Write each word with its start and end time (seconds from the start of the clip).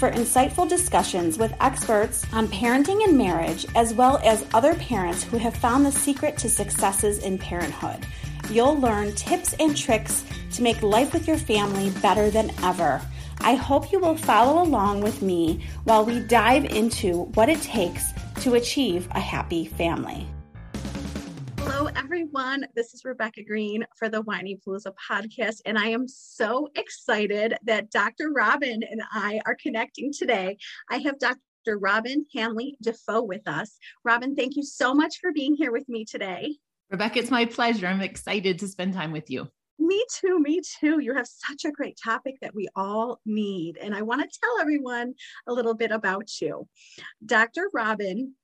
for 0.00 0.10
insightful 0.12 0.66
discussions 0.66 1.36
with 1.36 1.54
experts 1.60 2.24
on 2.32 2.48
parenting 2.48 3.04
and 3.04 3.18
marriage, 3.18 3.66
as 3.74 3.92
well 3.92 4.18
as 4.24 4.46
other 4.54 4.74
parents 4.76 5.22
who 5.22 5.36
have 5.36 5.54
found 5.54 5.84
the 5.84 5.92
secret 5.92 6.38
to 6.38 6.48
successes 6.48 7.18
in 7.18 7.36
parenthood. 7.36 8.06
You'll 8.48 8.80
learn 8.80 9.14
tips 9.14 9.52
and 9.60 9.76
tricks 9.76 10.24
to 10.52 10.62
make 10.62 10.82
life 10.82 11.12
with 11.12 11.28
your 11.28 11.36
family 11.36 11.90
better 12.00 12.30
than 12.30 12.50
ever. 12.62 13.02
I 13.42 13.56
hope 13.56 13.92
you 13.92 13.98
will 13.98 14.16
follow 14.16 14.62
along 14.62 15.02
with 15.02 15.20
me 15.20 15.66
while 15.84 16.06
we 16.06 16.20
dive 16.20 16.64
into 16.64 17.24
what 17.34 17.50
it 17.50 17.60
takes 17.60 18.12
to 18.40 18.54
achieve 18.54 19.06
a 19.10 19.20
happy 19.20 19.66
family. 19.66 20.26
Everyone. 22.32 22.64
This 22.76 22.94
is 22.94 23.04
Rebecca 23.04 23.42
Green 23.42 23.84
for 23.98 24.08
the 24.08 24.22
Whinypaluza 24.22 24.92
podcast, 25.10 25.62
and 25.66 25.76
I 25.76 25.88
am 25.88 26.06
so 26.06 26.68
excited 26.76 27.56
that 27.64 27.90
Dr. 27.90 28.30
Robyne 28.32 28.84
and 28.88 29.02
I 29.12 29.40
are 29.46 29.56
connecting 29.60 30.12
today. 30.12 30.56
I 30.88 30.98
have 30.98 31.18
Dr. 31.18 31.40
Robyne 31.80 32.24
Hanley 32.32 32.76
Dafoe 32.80 33.22
with 33.22 33.48
us. 33.48 33.76
Robyne, 34.04 34.36
thank 34.36 34.54
you 34.54 34.62
so 34.62 34.94
much 34.94 35.18
for 35.18 35.32
being 35.32 35.56
here 35.56 35.72
with 35.72 35.88
me 35.88 36.04
today. 36.04 36.56
Rebecca, 36.88 37.18
it's 37.18 37.32
my 37.32 37.46
pleasure. 37.46 37.88
I'm 37.88 38.00
excited 38.00 38.60
to 38.60 38.68
spend 38.68 38.94
time 38.94 39.10
with 39.10 39.28
you. 39.28 39.48
Me 39.80 40.04
too, 40.14 40.38
me 40.38 40.60
too. 40.60 41.00
You 41.00 41.14
have 41.14 41.26
such 41.26 41.64
a 41.64 41.72
great 41.72 41.98
topic 42.00 42.36
that 42.42 42.54
we 42.54 42.68
all 42.76 43.18
need. 43.26 43.76
And 43.76 43.92
I 43.92 44.02
want 44.02 44.22
to 44.22 44.38
tell 44.40 44.60
everyone 44.60 45.14
a 45.48 45.52
little 45.52 45.74
bit 45.74 45.90
about 45.90 46.28
you. 46.40 46.68
Dr. 47.26 47.70
Robyne 47.74 48.34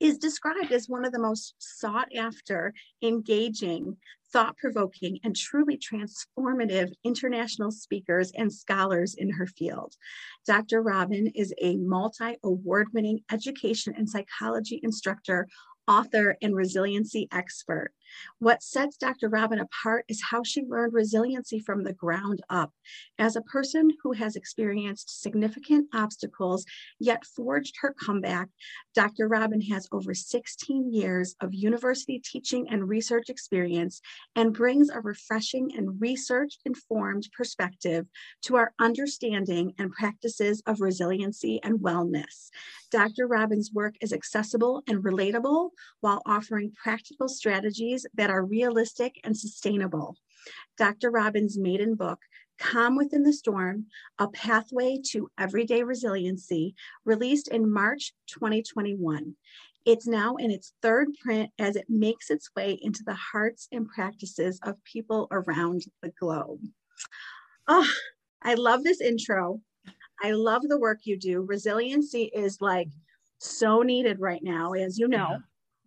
is 0.00 0.18
described 0.18 0.72
as 0.72 0.88
one 0.88 1.04
of 1.04 1.12
the 1.12 1.18
most 1.18 1.54
sought 1.58 2.08
after, 2.16 2.72
engaging, 3.02 3.96
thought 4.32 4.56
provoking, 4.56 5.18
and 5.24 5.36
truly 5.36 5.78
transformative 5.78 6.92
international 7.04 7.70
speakers 7.70 8.32
and 8.36 8.52
scholars 8.52 9.14
in 9.14 9.30
her 9.30 9.46
field. 9.46 9.94
Dr. 10.46 10.82
Robyne 10.82 11.32
is 11.34 11.52
a 11.60 11.76
multi 11.76 12.36
award 12.42 12.88
winning 12.92 13.20
education 13.30 13.94
and 13.96 14.08
psychology 14.08 14.80
instructor 14.82 15.46
author, 15.90 16.36
and 16.40 16.54
resiliency 16.54 17.28
expert. 17.32 17.92
What 18.38 18.62
sets 18.62 18.96
Dr. 18.96 19.28
Robyne 19.28 19.60
apart 19.60 20.04
is 20.08 20.22
how 20.30 20.42
she 20.42 20.62
learned 20.62 20.92
resiliency 20.92 21.60
from 21.60 21.84
the 21.84 21.92
ground 21.92 22.40
up. 22.48 22.72
As 23.18 23.36
a 23.36 23.42
person 23.42 23.90
who 24.02 24.12
has 24.12 24.36
experienced 24.36 25.22
significant 25.22 25.88
obstacles, 25.94 26.64
yet 26.98 27.24
forged 27.24 27.76
her 27.80 27.94
comeback, 27.94 28.48
Dr. 28.94 29.28
Robyne 29.28 29.60
has 29.70 29.88
over 29.92 30.14
16 30.14 30.92
years 30.92 31.34
of 31.40 31.54
university 31.54 32.20
teaching 32.24 32.68
and 32.68 32.88
research 32.88 33.28
experience 33.28 34.00
and 34.36 34.52
brings 34.52 34.90
a 34.90 35.00
refreshing 35.00 35.70
and 35.76 36.00
research 36.00 36.58
informed 36.64 37.28
perspective 37.36 38.06
to 38.42 38.56
our 38.56 38.72
understanding 38.78 39.72
and 39.78 39.92
practices 39.92 40.62
of 40.66 40.80
resiliency 40.80 41.60
and 41.62 41.78
wellness. 41.80 42.50
Dr. 42.90 43.26
Robyne's 43.26 43.72
work 43.72 43.94
is 44.00 44.12
accessible 44.12 44.82
and 44.88 45.04
relatable 45.04 45.70
while 46.00 46.22
offering 46.26 46.72
practical 46.82 47.28
strategies 47.28 47.99
that 48.14 48.30
are 48.30 48.44
realistic 48.44 49.20
and 49.24 49.36
sustainable. 49.36 50.16
Dr. 50.76 51.10
Robyne's 51.10 51.58
maiden 51.58 51.94
book, 51.94 52.20
Calm 52.58 52.96
Within 52.96 53.22
the 53.22 53.32
Storm 53.32 53.86
A 54.18 54.28
Pathway 54.28 55.00
to 55.08 55.30
Everyday 55.38 55.82
Resiliency, 55.82 56.74
released 57.04 57.48
in 57.48 57.72
March 57.72 58.12
2021. 58.28 59.34
It's 59.86 60.06
now 60.06 60.36
in 60.36 60.50
its 60.50 60.74
third 60.82 61.08
print 61.22 61.50
as 61.58 61.74
it 61.74 61.86
makes 61.88 62.30
its 62.30 62.50
way 62.54 62.78
into 62.82 63.02
the 63.02 63.14
hearts 63.14 63.66
and 63.72 63.88
practices 63.88 64.60
of 64.62 64.82
people 64.84 65.26
around 65.30 65.84
the 66.02 66.12
globe. 66.20 66.60
Oh, 67.66 67.88
I 68.42 68.54
love 68.54 68.84
this 68.84 69.00
intro. 69.00 69.60
I 70.22 70.32
love 70.32 70.62
the 70.68 70.78
work 70.78 71.00
you 71.04 71.18
do. 71.18 71.40
Resiliency 71.42 72.30
is 72.34 72.60
like 72.60 72.88
so 73.38 73.82
needed 73.82 74.20
right 74.20 74.42
now, 74.42 74.72
as 74.72 74.98
you 74.98 75.08
know. 75.08 75.38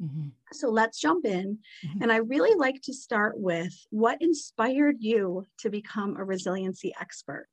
Mm-hmm. 0.02 0.30
So 0.52 0.70
let's 0.70 1.00
jump 1.00 1.26
in. 1.26 1.60
Mm-hmm. 1.86 2.02
And 2.02 2.12
I 2.12 2.18
really 2.18 2.56
like 2.56 2.82
to 2.84 2.94
start 2.94 3.38
with 3.38 3.74
what 3.90 4.22
inspired 4.22 4.98
you 5.00 5.46
to 5.60 5.70
become 5.70 6.18
a 6.18 6.24
resiliency 6.24 6.94
expert? 7.00 7.48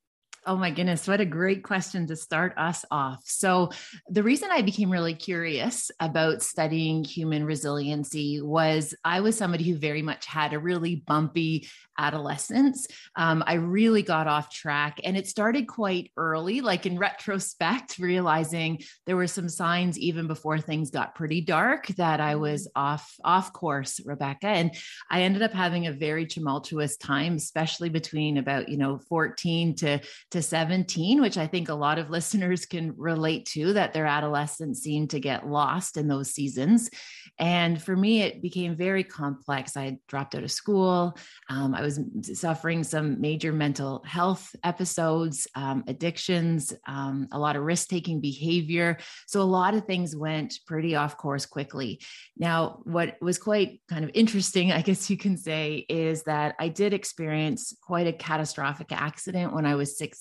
Oh 0.47 0.55
my 0.55 0.71
goodness, 0.71 1.07
what 1.07 1.21
a 1.21 1.25
great 1.25 1.61
question 1.61 2.07
to 2.07 2.15
start 2.15 2.53
us 2.57 2.83
off. 2.89 3.21
So, 3.25 3.69
the 4.09 4.23
reason 4.23 4.49
I 4.51 4.63
became 4.63 4.91
really 4.91 5.13
curious 5.13 5.91
about 5.99 6.41
studying 6.41 7.03
human 7.03 7.45
resiliency 7.45 8.41
was 8.41 8.95
I 9.05 9.21
was 9.21 9.37
somebody 9.37 9.69
who 9.69 9.77
very 9.77 10.01
much 10.01 10.25
had 10.25 10.53
a 10.53 10.59
really 10.59 10.95
bumpy 10.95 11.67
adolescence. 12.01 12.87
Um, 13.15 13.43
I 13.45 13.55
really 13.55 14.01
got 14.01 14.25
off 14.25 14.51
track 14.51 14.99
and 15.03 15.15
it 15.15 15.27
started 15.27 15.67
quite 15.67 16.11
early, 16.17 16.61
like 16.61 16.87
in 16.87 16.97
retrospect, 16.97 17.99
realizing 17.99 18.81
there 19.05 19.15
were 19.15 19.27
some 19.27 19.47
signs 19.47 19.99
even 19.99 20.25
before 20.25 20.57
things 20.57 20.89
got 20.89 21.13
pretty 21.13 21.41
dark 21.41 21.87
that 21.97 22.19
I 22.19 22.35
was 22.35 22.67
mm. 22.67 22.71
off 22.75 23.15
off 23.23 23.53
course, 23.53 23.99
Rebecca. 24.03 24.47
And 24.47 24.71
I 25.09 25.21
ended 25.21 25.43
up 25.43 25.53
having 25.53 25.85
a 25.85 25.91
very 25.91 26.25
tumultuous 26.25 26.97
time, 26.97 27.35
especially 27.35 27.89
between 27.89 28.37
about, 28.37 28.69
you 28.69 28.77
know, 28.77 28.97
14 28.97 29.75
to 29.75 30.01
to 30.31 30.41
17, 30.41 31.21
which 31.21 31.37
I 31.37 31.47
think 31.47 31.69
a 31.69 31.73
lot 31.73 31.99
of 31.99 32.09
listeners 32.09 32.65
can 32.65 32.93
relate 32.97 33.45
to 33.47 33.73
that 33.73 33.93
their 33.93 34.05
adolescence 34.05 34.81
seemed 34.81 35.11
to 35.11 35.19
get 35.19 35.47
lost 35.47 35.97
in 35.97 36.07
those 36.07 36.31
seasons. 36.31 36.89
And 37.37 37.81
for 37.81 37.95
me, 37.95 38.21
it 38.21 38.41
became 38.41 38.75
very 38.75 39.03
complex. 39.03 39.75
I 39.75 39.97
dropped 40.07 40.35
out 40.35 40.43
of 40.43 40.51
school. 40.51 41.17
Um, 41.49 41.73
I 41.73 41.81
was 41.81 41.99
suffering 42.33 42.83
some 42.83 43.19
major 43.19 43.51
mental 43.51 44.03
health 44.05 44.55
episodes, 44.63 45.47
um, 45.55 45.83
addictions, 45.87 46.73
um, 46.87 47.27
a 47.31 47.39
lot 47.39 47.55
of 47.55 47.63
risk 47.63 47.89
taking 47.89 48.21
behavior. 48.21 48.97
So 49.27 49.41
a 49.41 49.43
lot 49.43 49.73
of 49.73 49.85
things 49.85 50.15
went 50.15 50.59
pretty 50.67 50.95
off 50.95 51.17
course 51.17 51.45
quickly. 51.45 51.99
Now, 52.37 52.81
what 52.83 53.17
was 53.21 53.37
quite 53.37 53.81
kind 53.89 54.03
of 54.03 54.11
interesting, 54.13 54.71
I 54.71 54.81
guess 54.81 55.09
you 55.09 55.17
can 55.17 55.37
say, 55.37 55.85
is 55.89 56.23
that 56.23 56.55
I 56.59 56.67
did 56.67 56.93
experience 56.93 57.75
quite 57.81 58.07
a 58.07 58.13
catastrophic 58.13 58.91
accident 58.91 59.53
when 59.53 59.65
I 59.65 59.75
was 59.75 59.97
16. 59.97 60.20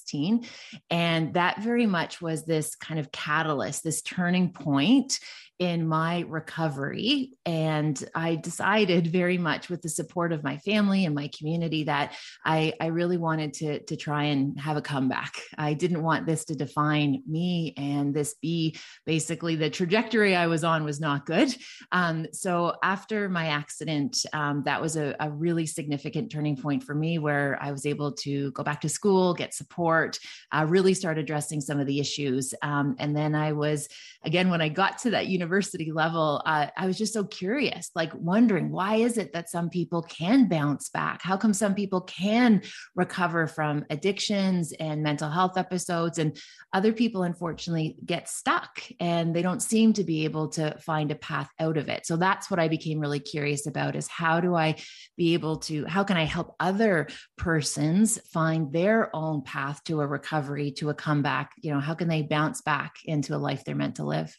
And 0.91 1.35
that 1.35 1.63
very 1.63 1.87
much 1.87 2.21
was 2.21 2.45
this 2.45 2.75
kind 2.75 3.01
of 3.01 3.13
catalyst, 3.13 3.85
this 3.85 4.03
turning 4.03 4.53
point 4.53 5.19
in 5.61 5.87
my 5.87 6.25
recovery. 6.27 7.33
And 7.45 8.03
I 8.15 8.37
decided 8.37 9.09
very 9.09 9.37
much 9.37 9.69
with 9.69 9.83
the 9.83 9.91
support 9.91 10.33
of 10.33 10.43
my 10.43 10.57
family 10.57 11.05
and 11.05 11.15
my 11.15 11.29
community 11.39 11.85
that 11.85 12.15
I, 12.47 12.73
I 12.81 12.87
really 12.87 13.19
wanted 13.19 13.53
to, 13.55 13.81
to 13.81 13.95
try 13.95 14.25
and 14.25 14.59
have 14.59 14.79
a 14.79 14.83
comeback. 14.83 15.35
I 15.59 15.75
didn't 15.75 16.03
want 16.03 16.25
this 16.25 16.47
to 16.47 16.55
define 16.55 17.23
me 17.27 17.75
and 17.77 18.15
this 18.15 18.37
be 18.41 18.75
basically 19.05 19.55
the 19.55 19.69
trajectory 19.69 20.35
I 20.35 20.47
was 20.47 20.65
on 20.65 20.83
was 20.83 20.99
not 20.99 21.27
good. 21.27 21.55
Um, 21.93 22.27
so 22.33 22.75
after 22.83 23.29
my 23.29 23.49
accident, 23.49 24.17
um, 24.33 24.63
that 24.65 24.81
was 24.81 24.97
a, 24.97 25.15
a 25.21 25.29
really 25.29 25.67
significant 25.67 26.33
turning 26.33 26.57
point 26.57 26.85
for 26.85 26.95
me 26.95 27.19
where 27.19 27.59
I 27.61 27.71
was 27.71 27.85
able 27.85 28.13
to 28.13 28.51
go 28.53 28.63
back 28.63 28.81
to 28.81 28.89
school, 28.89 29.35
get 29.35 29.53
support, 29.53 30.19
uh, 30.53 30.65
really 30.67 30.95
start 30.95 31.19
addressing 31.19 31.61
some 31.61 31.79
of 31.79 31.87
the 31.87 32.01
issues. 32.01 32.55
Um, 32.63 32.97
and 32.99 33.15
then 33.15 33.35
I 33.35 33.53
was, 33.53 33.91
again, 34.25 34.49
when 34.49 34.63
I 34.63 34.71
got 34.71 34.97
to 35.01 35.11
that 35.11 35.27
university, 35.27 35.50
university 35.51 35.91
level, 35.91 36.41
uh, 36.47 36.69
I 36.77 36.87
was 36.87 36.97
just 36.97 37.13
so 37.13 37.25
curious, 37.25 37.91
like 37.97 38.13
wondering 38.15 38.71
why 38.71 38.97
is 38.97 39.19
it 39.19 39.33
that 39.33 39.51
some 39.51 39.69
people 39.69 40.03
can 40.03 40.49
bounce 40.49 40.89
back? 40.91 41.23
How 41.23 41.37
come 41.37 41.53
some 41.53 41.75
people 41.75 42.03
can 42.03 42.63
recover 42.95 43.49
from 43.49 43.85
addictions 43.91 44.73
and 44.73 45.03
mental 45.03 45.29
health 45.29 45.59
episodes, 45.59 46.19
and 46.19 46.39
other 46.73 46.93
people, 46.93 47.25
unfortunately, 47.25 47.97
get 48.05 48.29
stuck 48.29 48.81
and 49.01 49.35
they 49.35 49.43
don't 49.43 49.61
seem 49.61 49.93
to 49.95 50.05
be 50.05 50.25
able 50.25 50.49
to 50.51 50.79
find 50.79 51.11
a 51.11 51.17
path 51.17 51.49
out 51.59 51.77
of 51.77 51.89
it? 51.89 52.07
So 52.07 52.17
that's 52.17 52.49
what 52.49 52.61
I 52.61 52.69
became 52.69 53.01
really 53.01 53.21
curious 53.21 53.67
about: 53.67 53.97
is 53.97 54.07
how 54.07 54.41
do 54.41 54.55
I 54.55 54.77
be 55.17 55.35
able 55.35 55.57
to? 55.69 55.85
How 55.87 56.05
can 56.05 56.17
I 56.17 56.25
help 56.25 56.55
other 56.61 57.09
persons 57.37 58.21
find 58.33 58.73
their 58.73 59.15
own 59.15 59.43
path 59.43 59.83
to 59.87 60.01
a 60.01 60.07
recovery, 60.07 60.71
to 60.79 60.91
a 60.91 60.95
comeback? 60.95 61.51
You 61.61 61.73
know, 61.75 61.81
how 61.81 61.95
can 61.95 62.07
they 62.07 62.23
bounce 62.23 62.63
back 62.63 62.95
into 63.05 63.35
a 63.35 63.43
life 63.49 63.65
they're 63.65 63.75
meant 63.75 63.97
to 63.97 64.05
live? 64.05 64.33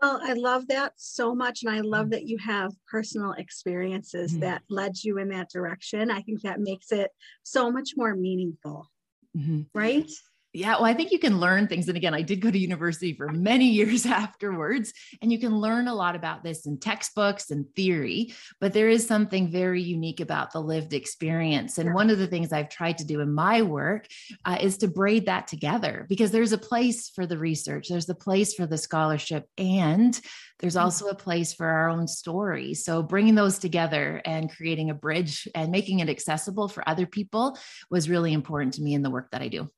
Well, 0.00 0.20
I 0.22 0.34
love 0.34 0.68
that 0.68 0.92
so 0.96 1.34
much. 1.34 1.62
And 1.62 1.74
I 1.74 1.80
love 1.80 2.06
mm. 2.06 2.10
that 2.12 2.26
you 2.26 2.38
have 2.38 2.72
personal 2.90 3.32
experiences 3.32 4.32
mm-hmm. 4.32 4.40
that 4.40 4.62
led 4.70 5.02
you 5.02 5.18
in 5.18 5.28
that 5.30 5.50
direction. 5.50 6.10
I 6.10 6.22
think 6.22 6.42
that 6.42 6.60
makes 6.60 6.92
it 6.92 7.10
so 7.42 7.70
much 7.70 7.90
more 7.96 8.14
meaningful. 8.14 8.90
Mm-hmm. 9.36 9.62
Right? 9.74 10.10
Yeah, 10.58 10.74
well, 10.74 10.86
I 10.86 10.94
think 10.94 11.12
you 11.12 11.20
can 11.20 11.38
learn 11.38 11.68
things. 11.68 11.86
And 11.86 11.96
again, 11.96 12.14
I 12.14 12.22
did 12.22 12.40
go 12.40 12.50
to 12.50 12.58
university 12.58 13.12
for 13.12 13.28
many 13.28 13.68
years 13.68 14.04
afterwards, 14.24 14.92
and 15.22 15.30
you 15.30 15.38
can 15.38 15.56
learn 15.56 15.86
a 15.86 15.94
lot 15.94 16.16
about 16.16 16.42
this 16.42 16.66
in 16.66 16.80
textbooks 16.80 17.52
and 17.52 17.64
theory, 17.76 18.34
but 18.60 18.72
there 18.72 18.88
is 18.88 19.06
something 19.06 19.52
very 19.52 19.80
unique 19.80 20.18
about 20.18 20.52
the 20.52 20.60
lived 20.60 20.94
experience. 20.94 21.78
And 21.78 21.94
one 21.94 22.10
of 22.10 22.18
the 22.18 22.26
things 22.26 22.52
I've 22.52 22.70
tried 22.70 22.98
to 22.98 23.04
do 23.04 23.20
in 23.20 23.32
my 23.32 23.62
work 23.62 24.08
uh, 24.44 24.58
is 24.60 24.78
to 24.78 24.88
braid 24.88 25.26
that 25.26 25.46
together 25.46 26.06
because 26.08 26.32
there's 26.32 26.52
a 26.52 26.58
place 26.58 27.08
for 27.08 27.24
the 27.24 27.38
research, 27.38 27.86
there's 27.88 28.08
a 28.08 28.14
place 28.16 28.52
for 28.54 28.66
the 28.66 28.78
scholarship, 28.78 29.46
and 29.58 30.20
there's 30.58 30.74
mm. 30.74 30.82
also 30.82 31.06
a 31.06 31.14
place 31.14 31.54
for 31.54 31.66
our 31.66 31.88
own 31.88 32.08
story. 32.08 32.74
So 32.74 33.00
bringing 33.00 33.36
those 33.36 33.60
together 33.60 34.20
and 34.24 34.50
creating 34.50 34.90
a 34.90 34.94
bridge 34.94 35.46
and 35.54 35.70
making 35.70 36.00
it 36.00 36.08
accessible 36.08 36.66
for 36.66 36.88
other 36.88 37.06
people 37.06 37.56
was 37.90 38.10
really 38.10 38.32
important 38.32 38.74
to 38.74 38.82
me 38.82 38.94
in 38.94 39.02
the 39.02 39.10
work 39.10 39.30
that 39.30 39.40
I 39.40 39.46
do 39.46 39.70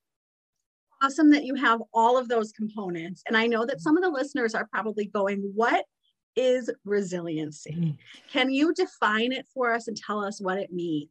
awesome 1.01 1.31
that 1.31 1.45
you 1.45 1.55
have 1.55 1.81
all 1.93 2.17
of 2.17 2.27
those 2.27 2.51
components. 2.51 3.23
And 3.27 3.35
I 3.35 3.47
know 3.47 3.65
that 3.65 3.81
some 3.81 3.97
of 3.97 4.03
the 4.03 4.09
listeners 4.09 4.55
are 4.55 4.67
probably 4.71 5.05
going, 5.05 5.51
What 5.55 5.85
is 6.35 6.69
resiliency? 6.85 7.71
Mm-hmm. 7.71 7.91
Can 8.31 8.51
you 8.51 8.73
define 8.73 9.31
it 9.31 9.47
for 9.53 9.73
us 9.73 9.87
and 9.87 9.97
tell 9.97 10.23
us 10.23 10.41
what 10.41 10.57
it 10.57 10.71
means? 10.71 11.09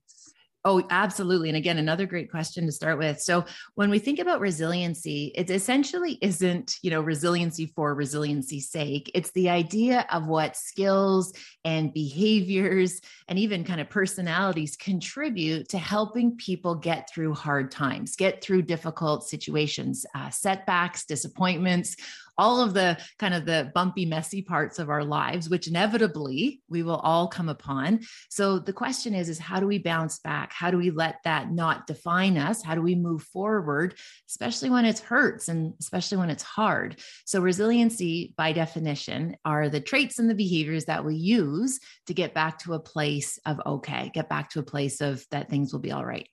Oh, 0.62 0.86
absolutely. 0.90 1.48
And 1.48 1.56
again, 1.56 1.78
another 1.78 2.04
great 2.04 2.30
question 2.30 2.66
to 2.66 2.72
start 2.72 2.98
with. 2.98 3.18
So, 3.18 3.46
when 3.76 3.88
we 3.88 3.98
think 3.98 4.18
about 4.18 4.40
resiliency, 4.40 5.32
it 5.34 5.48
essentially 5.48 6.18
isn't, 6.20 6.76
you 6.82 6.90
know, 6.90 7.00
resiliency 7.00 7.72
for 7.74 7.94
resiliency's 7.94 8.68
sake. 8.68 9.10
It's 9.14 9.30
the 9.30 9.48
idea 9.48 10.06
of 10.12 10.26
what 10.26 10.58
skills 10.58 11.32
and 11.64 11.94
behaviors 11.94 13.00
and 13.26 13.38
even 13.38 13.64
kind 13.64 13.80
of 13.80 13.88
personalities 13.88 14.76
contribute 14.76 15.68
to 15.70 15.78
helping 15.78 16.36
people 16.36 16.74
get 16.74 17.08
through 17.08 17.32
hard 17.34 17.70
times, 17.70 18.14
get 18.14 18.44
through 18.44 18.62
difficult 18.62 19.26
situations, 19.26 20.04
uh, 20.14 20.28
setbacks, 20.28 21.06
disappointments, 21.06 21.96
all 22.40 22.62
of 22.62 22.72
the 22.72 22.98
kind 23.18 23.34
of 23.34 23.44
the 23.44 23.70
bumpy, 23.74 24.06
messy 24.06 24.40
parts 24.40 24.78
of 24.78 24.88
our 24.88 25.04
lives, 25.04 25.50
which 25.50 25.68
inevitably 25.68 26.62
we 26.70 26.82
will 26.82 26.96
all 26.96 27.28
come 27.28 27.50
upon. 27.50 28.00
So 28.30 28.58
the 28.58 28.72
question 28.72 29.14
is, 29.14 29.28
is 29.28 29.38
how 29.38 29.60
do 29.60 29.66
we 29.66 29.78
bounce 29.78 30.18
back? 30.20 30.52
How 30.52 30.70
do 30.70 30.78
we 30.78 30.90
let 30.90 31.16
that 31.24 31.52
not 31.52 31.86
define 31.86 32.38
us? 32.38 32.62
How 32.62 32.74
do 32.74 32.80
we 32.80 32.94
move 32.94 33.22
forward, 33.22 33.94
especially 34.28 34.70
when 34.70 34.86
it 34.86 35.00
hurts 35.00 35.48
and 35.48 35.74
especially 35.80 36.16
when 36.16 36.30
it's 36.30 36.42
hard? 36.42 36.98
So 37.26 37.40
resiliency, 37.40 38.32
by 38.38 38.52
definition, 38.52 39.36
are 39.44 39.68
the 39.68 39.80
traits 39.80 40.18
and 40.18 40.30
the 40.30 40.34
behaviors 40.34 40.86
that 40.86 41.04
we 41.04 41.16
use 41.16 41.78
to 42.06 42.14
get 42.14 42.32
back 42.32 42.58
to 42.60 42.72
a 42.72 42.80
place 42.80 43.38
of 43.44 43.60
okay, 43.66 44.10
get 44.14 44.30
back 44.30 44.48
to 44.50 44.60
a 44.60 44.64
place 44.64 45.02
of 45.02 45.26
that 45.30 45.50
things 45.50 45.72
will 45.72 45.80
be 45.80 45.92
all 45.92 46.06
right 46.06 46.28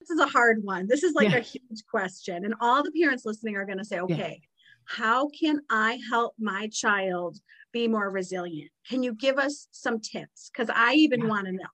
this 0.00 0.10
is 0.10 0.20
a 0.20 0.26
hard 0.26 0.62
one. 0.62 0.86
This 0.86 1.02
is 1.02 1.14
like 1.14 1.30
yeah. 1.30 1.38
a 1.38 1.40
huge 1.40 1.86
question. 1.88 2.44
And 2.44 2.54
all 2.60 2.82
the 2.82 2.92
parents 2.92 3.24
listening 3.24 3.56
are 3.56 3.64
going 3.64 3.78
to 3.78 3.84
say, 3.86 4.00
okay, 4.00 4.40
yeah 4.42 4.48
how 4.86 5.28
can 5.28 5.60
I 5.70 5.98
help 6.10 6.34
my 6.38 6.68
child 6.68 7.38
be 7.72 7.88
more 7.88 8.10
resilient? 8.10 8.70
Can 8.88 9.02
you 9.02 9.14
give 9.14 9.38
us 9.38 9.68
some 9.72 10.00
tips? 10.00 10.50
Because 10.52 10.70
I 10.74 10.94
even 10.94 11.22
yeah. 11.22 11.28
want 11.28 11.46
to 11.46 11.52
know. 11.52 11.68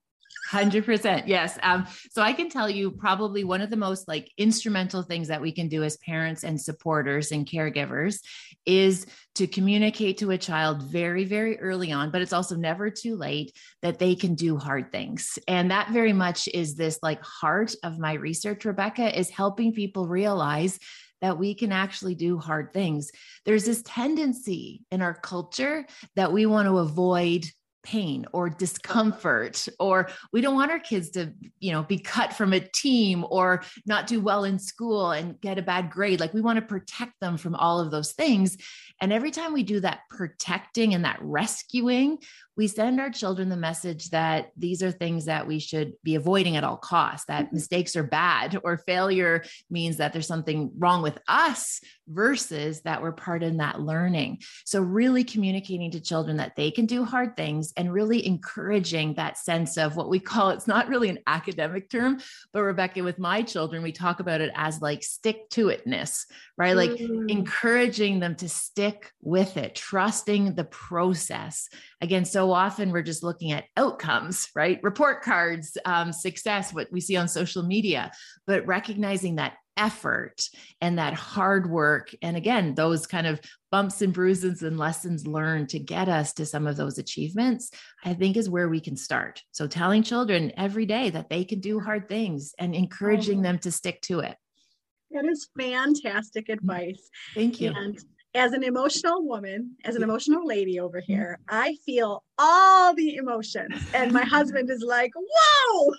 100% 0.51 1.25
yes 1.27 1.59
um, 1.63 1.87
so 2.11 2.23
i 2.23 2.33
can 2.33 2.49
tell 2.49 2.69
you 2.69 2.91
probably 2.91 3.45
one 3.45 3.61
of 3.61 3.71
the 3.71 3.77
most 3.77 4.09
like 4.09 4.31
instrumental 4.39 5.03
things 5.03 5.29
that 5.29 5.41
we 5.41 5.53
can 5.53 5.69
do 5.69 5.83
as 5.83 5.97
parents 5.99 6.45
and 6.45 6.61
supporters 6.61 7.31
and 7.31 7.47
caregivers 7.47 8.21
is 8.67 9.07
to 9.35 9.47
communicate 9.47 10.19
to 10.19 10.31
a 10.31 10.39
child 10.39 10.83
very 10.83 11.25
very 11.25 11.59
early 11.61 11.93
on 11.93 12.11
but 12.11 12.23
it's 12.23 12.33
also 12.33 12.57
never 12.57 12.91
too 12.91 13.17
late 13.17 13.53
that 13.83 13.99
they 13.99 14.15
can 14.15 14.35
do 14.35 14.57
hard 14.57 14.91
things 14.91 15.39
and 15.47 15.71
that 15.71 15.91
very 15.91 16.13
much 16.13 16.49
is 16.49 16.75
this 16.75 16.99
like 17.03 17.23
heart 17.23 17.75
of 17.85 17.99
my 17.99 18.15
research 18.15 18.65
rebecca 18.65 19.17
is 19.17 19.31
helping 19.31 19.73
people 19.73 20.09
realize 20.09 20.79
that 21.21 21.39
we 21.39 21.55
can 21.55 21.73
actually 21.73 22.15
do 22.15 22.39
hard 22.39 22.73
things. 22.73 23.11
There's 23.45 23.65
this 23.65 23.83
tendency 23.83 24.83
in 24.91 25.03
our 25.03 25.15
culture 25.15 25.87
that 26.17 26.33
we 26.33 26.47
want 26.47 26.69
to 26.69 26.79
avoid 26.79 27.47
pain 27.83 28.27
or 28.33 28.51
discomfort 28.51 29.67
or 29.79 30.09
we 30.33 30.41
don't 30.41 30.55
want 30.55 30.71
our 30.71 30.79
kids 30.79 31.11
to 31.11 31.33
you 31.61 31.73
know 31.73 31.83
be 31.83 31.99
cut 31.99 32.33
from 32.33 32.53
a 32.53 32.61
team 32.61 33.25
or 33.31 33.63
not 33.87 34.07
do 34.07 34.21
well 34.21 34.45
in 34.45 34.59
school 34.59 35.13
and 35.13 35.41
get 35.41 35.59
a 35.59 35.63
bad 35.63 35.91
grade 35.91 36.21
like 36.21 36.35
we 36.35 36.43
want 36.43 36.57
to 36.57 36.65
protect 36.65 37.13
them 37.21 37.39
from 37.39 37.55
all 37.55 37.81
of 37.81 37.91
those 37.91 38.13
things 38.13 38.59
and 39.01 39.13
every 39.13 39.31
time 39.31 39.55
we 39.55 39.63
do 39.63 39.81
that 39.81 40.01
protecting 40.11 40.93
and 40.93 41.07
that 41.07 41.19
rescuing 41.23 42.19
we 42.61 42.67
send 42.67 43.01
our 43.01 43.09
children 43.09 43.49
the 43.49 43.57
message 43.57 44.11
that 44.11 44.51
these 44.55 44.83
are 44.83 44.91
things 44.91 45.25
that 45.25 45.47
we 45.47 45.59
should 45.59 45.95
be 46.05 46.15
avoiding 46.15 46.57
at 46.57 46.63
all 46.63 46.77
costs 46.77 47.25
that 47.25 47.47
mm-hmm. 47.47 47.55
mistakes 47.55 47.97
are 47.97 48.03
bad 48.03 48.61
or 48.63 48.77
failure 48.77 49.43
means 49.71 49.97
that 49.97 50.13
there's 50.13 50.27
something 50.27 50.71
wrong 50.77 51.01
with 51.01 51.19
us 51.27 51.81
versus 52.07 52.83
that 52.83 53.01
we're 53.01 53.13
part 53.13 53.43
in 53.43 53.57
that 53.57 53.81
learning 53.81 54.39
so 54.67 54.83
really 54.83 55.25
communicating 55.25 55.91
to 55.91 56.01
children 56.01 56.37
that 56.37 56.55
they 56.55 56.71
can 56.71 56.85
do 56.85 57.03
hard 57.03 57.35
things 57.35 57.73
and 57.79 57.95
really 57.95 58.27
encouraging 58.27 59.15
that 59.15 59.39
sense 59.39 59.79
of 59.79 59.97
what 59.97 60.11
we 60.11 60.21
call 60.21 60.51
it's 60.51 60.67
not 60.67 60.89
really 60.89 61.09
an 61.09 61.21
academic 61.27 61.89
term 61.89 62.21
but 62.53 62.63
rebecca 62.63 63.03
with 63.03 63.19
my 63.19 63.41
children 63.41 63.83
we 63.83 63.93
talk 63.93 64.21
about 64.21 64.43
it 64.43 64.53
as 64.55 64.83
like 64.83 65.03
stick 65.03 65.49
to 65.49 65.67
itness 65.69 66.27
right 66.59 66.77
like 66.77 66.91
mm. 66.91 67.31
encouraging 67.31 68.21
them 68.21 68.35
to 68.35 68.51
stick 68.51 69.13
with 69.23 69.57
it 69.57 69.75
trusting 69.75 70.55
the 70.57 70.65
process 70.65 71.71
again 72.03 72.25
so 72.25 72.50
often 72.53 72.93
we're 72.93 73.03
just 73.03 73.23
looking 73.23 73.53
at 73.53 73.65
outcomes 73.77 74.49
right? 74.55 74.81
Report 74.83 75.23
cards 75.23 75.77
um, 75.85 76.13
success 76.13 76.73
what 76.73 76.89
we 76.91 77.01
see 77.01 77.17
on 77.17 77.29
social 77.29 77.63
media 77.63 78.11
but 78.47 78.67
recognizing 78.67 79.37
that 79.37 79.55
effort 79.77 80.43
and 80.83 80.99
that 80.99 81.15
hard 81.15 81.71
work 81.71 82.15
and 82.21 82.37
again 82.37 82.75
those 82.75 83.07
kind 83.07 83.27
of 83.27 83.41
bumps 83.71 84.03
and 84.03 84.13
bruises 84.13 84.63
and 84.63 84.77
lessons 84.77 85.27
learned 85.27 85.71
to 85.71 85.79
get 85.79 86.07
us 86.07 86.35
to 86.35 86.45
some 86.45 86.67
of 86.67 86.77
those 86.77 86.99
achievements 86.99 87.71
i 88.05 88.13
think 88.13 88.37
is 88.37 88.51
where 88.51 88.69
we 88.69 88.81
can 88.81 88.97
start. 88.97 89.43
So 89.51 89.67
telling 89.67 90.03
children 90.03 90.53
every 90.57 90.87
day 90.87 91.11
that 91.11 91.29
they 91.29 91.45
can 91.45 91.61
do 91.61 91.81
hard 91.81 92.09
things 92.09 92.55
and 92.59 92.75
encouraging 92.75 93.43
them 93.43 93.59
to 93.61 93.73
stick 93.73 94.01
to 94.03 94.21
it. 94.21 94.37
That 95.11 95.25
is 95.25 95.49
fantastic 95.59 96.49
advice. 96.49 97.11
Thank 97.35 97.61
you. 97.61 97.73
And 97.75 97.99
as 98.35 98.53
an 98.53 98.63
emotional 98.63 99.27
woman, 99.27 99.77
as 99.85 99.97
an 99.97 100.03
emotional 100.03 100.47
lady 100.47 100.79
over 100.79 101.01
mm-hmm. 101.01 101.13
here, 101.13 101.39
I 101.49 101.77
feel 101.85 102.23
all 102.39 102.95
the 102.95 103.17
emotions. 103.17 103.75
And 103.95 104.13
my 104.13 104.23
husband 104.25 104.71
is 104.71 104.83
like, 104.83 105.13
whoa. 105.15 105.93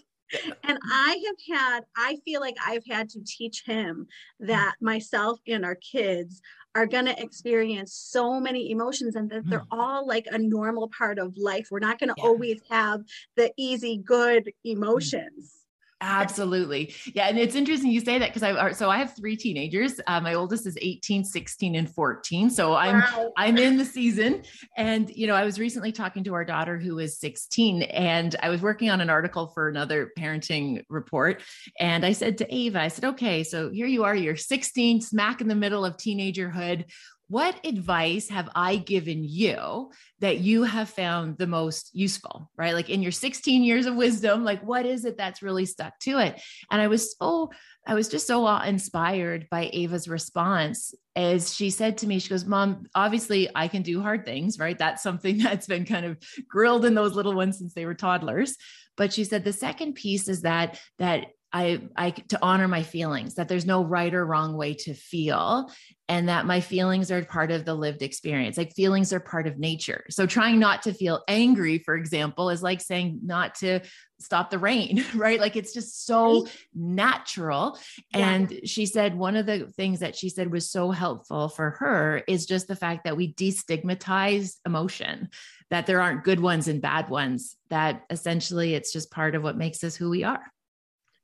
And 0.64 0.80
I 0.90 1.22
have 1.26 1.60
had, 1.60 1.84
I 1.98 2.18
feel 2.24 2.40
like 2.40 2.56
I've 2.66 2.86
had 2.90 3.10
to 3.10 3.20
teach 3.26 3.64
him 3.66 4.08
that 4.40 4.76
myself 4.80 5.40
and 5.46 5.66
our 5.66 5.76
kids 5.76 6.42
are 6.74 6.86
going 6.86 7.06
to 7.06 7.22
experience 7.22 7.94
so 7.94 8.40
many 8.40 8.72
emotions 8.72 9.18
and 9.18 9.30
that 9.30 9.46
they're 9.50 9.60
mm. 9.60 9.68
all 9.72 10.08
like 10.08 10.26
a 10.32 10.38
normal 10.38 10.90
part 10.98 11.20
of 11.20 11.36
life. 11.38 11.68
We're 11.70 11.80
not 11.80 12.00
going 12.00 12.10
to 12.10 12.16
yeah. 12.18 12.24
always 12.24 12.62
have 12.70 13.02
the 13.36 13.52
easy, 13.58 13.98
good 13.98 14.52
emotions. 14.64 15.61
Absolutely. 16.02 16.94
Yeah. 17.14 17.28
And 17.28 17.38
it's 17.38 17.54
interesting 17.54 17.92
you 17.92 18.02
say 18.02 18.18
that 18.18 18.34
because 18.34 18.42
I, 18.42 18.72
so 18.72 18.90
I 18.90 18.98
have 18.98 19.16
three 19.16 19.38
teenagers. 19.38 20.02
Uh, 20.08 20.20
my 20.20 20.34
oldest 20.34 20.66
is 20.66 20.78
18, 20.82 21.24
16, 21.24 21.76
and 21.76 21.90
14. 21.90 22.50
So 22.50 22.74
I'm, 22.74 23.02
wow. 23.02 23.32
I'm 23.38 23.58
in 23.58 23.78
the 23.78 23.86
season. 23.86 24.42
And, 24.76 25.10
you 25.16 25.28
know, 25.28 25.36
I 25.36 25.46
was 25.46 25.60
recently 25.60 25.92
talking 25.92 26.24
to 26.24 26.34
our 26.34 26.44
daughter 26.44 26.80
who 26.80 26.98
is 26.98 27.20
16 27.20 27.84
and 27.84 28.36
I 28.42 28.50
was 28.50 28.62
working 28.62 28.90
on 28.90 29.00
an 29.00 29.12
article 29.12 29.48
for 29.48 29.70
another 29.70 30.12
parenting 30.18 30.84
report. 30.90 31.44
And 31.80 32.04
I 32.04 32.14
said 32.14 32.40
to 32.40 32.54
Ava, 32.54 32.82
I 32.82 32.88
said, 32.88 33.06
okay, 33.06 33.44
so 33.44 33.70
here 33.70 33.88
you 33.88 34.04
are, 34.04 34.16
you're 34.16 34.36
16, 34.36 35.02
smack 35.02 35.40
in 35.40 35.48
the 35.48 35.56
middle 35.56 35.86
of 35.86 35.98
teenagerhood 35.98 36.86
what 37.32 37.66
advice 37.66 38.28
have 38.28 38.50
I 38.54 38.76
given 38.76 39.24
you 39.24 39.92
that 40.20 40.40
you 40.40 40.64
have 40.64 40.90
found 40.90 41.38
the 41.38 41.48
most 41.48 41.90
useful, 41.94 42.52
right? 42.58 42.74
Like 42.74 42.90
in 42.90 43.02
your 43.02 43.14
16 43.14 43.64
years 43.64 43.86
of 43.86 43.96
wisdom, 43.96 44.44
like 44.44 44.62
what 44.64 44.86
is 44.86 45.06
it 45.06 45.18
that's 45.18 45.42
really 45.42 45.66
stuck 45.66 45.98
to 46.00 46.20
it? 46.20 46.42
And 46.70 46.82
I 46.82 46.88
was 46.88 47.16
so, 47.18 47.52
I 47.88 47.94
was 47.94 48.10
just 48.10 48.28
so 48.28 48.46
inspired 48.58 49.48
by 49.50 49.70
Ava's 49.72 50.10
response 50.10 50.94
as 51.16 51.54
she 51.54 51.70
said 51.70 51.98
to 52.00 52.08
me, 52.08 52.20
she 52.20 52.30
goes, 52.30 52.46
Mom, 52.46 52.86
obviously 52.96 53.50
I 53.56 53.70
can 53.70 53.82
do 53.82 54.02
hard 54.02 54.26
things, 54.26 54.60
right? 54.60 54.78
That's 54.78 55.02
something 55.02 55.38
that's 55.44 55.68
been 55.68 55.86
kind 55.86 56.06
of 56.06 56.18
grilled 56.50 56.84
in 56.84 56.96
those 56.96 57.16
little 57.16 57.34
ones 57.34 57.58
since 57.58 57.74
they 57.74 57.86
were 57.86 57.96
toddlers. 57.96 58.58
But 58.98 59.14
she 59.14 59.24
said 59.24 59.46
the 59.46 59.54
second 59.54 59.94
piece 59.94 60.28
is 60.28 60.42
that, 60.42 60.80
that 61.00 61.28
I, 61.54 61.82
I 61.98 62.12
to 62.12 62.40
honor 62.42 62.68
my 62.68 62.84
feelings 62.84 63.36
that 63.36 63.50
there's 63.50 63.66
no 63.66 63.84
right 63.84 64.14
or 64.14 64.26
wrong 64.26 64.56
way 64.56 64.74
to 64.76 64.94
feel 64.94 65.70
and 66.08 66.30
that 66.30 66.46
my 66.46 66.62
feelings 66.62 67.12
are 67.12 67.24
part 67.24 67.52
of 67.52 67.66
the 67.66 67.74
lived 67.74 68.02
experience. 68.02 68.58
Like 68.58 68.74
feelings 68.74 69.12
are 69.12 69.20
part 69.20 69.48
of 69.48 69.58
nature. 69.58 70.06
So 70.10 70.26
trying 70.26 70.60
not 70.60 70.84
to 70.84 70.94
feel 70.94 71.24
angry 71.28 71.80
for 71.80 71.96
example 71.96 72.50
is 72.50 72.64
like 72.64 72.80
saying 72.80 73.20
not 73.24 73.56
to 73.56 73.82
stop 74.20 74.50
the 74.50 74.60
rain 74.60 75.04
right? 75.16 75.40
Like 75.40 75.56
it's 75.56 75.74
just 75.74 76.06
so 76.06 76.48
natural. 76.74 77.78
Yeah. 78.14 78.30
and 78.30 78.62
she 78.64 78.86
said 78.86 79.18
one 79.18 79.36
of 79.36 79.46
the 79.46 79.68
things 79.76 80.00
that 80.00 80.16
she 80.16 80.30
said 80.30 80.52
was 80.52 80.72
so 80.72 80.92
helpful 80.92 81.50
for 81.50 81.72
her 81.80 82.24
is 82.28 82.46
just 82.46 82.68
the 82.68 82.76
fact 82.76 83.04
that 83.04 83.18
we 83.18 83.34
destigmatize 83.34 84.56
emotion 84.66 85.30
that 85.70 85.86
there 85.86 86.02
aren't 86.02 86.24
good 86.24 86.40
ones 86.40 86.68
and 86.68 86.82
bad 86.82 87.10
ones 87.10 87.58
that 87.70 88.04
essentially 88.10 88.74
it's 88.74 88.94
just 88.94 89.12
part 89.12 89.36
of 89.36 89.44
what 89.44 89.58
makes 89.58 89.84
us 89.84 89.96
who 89.96 90.10
we 90.10 90.24
are 90.24 90.44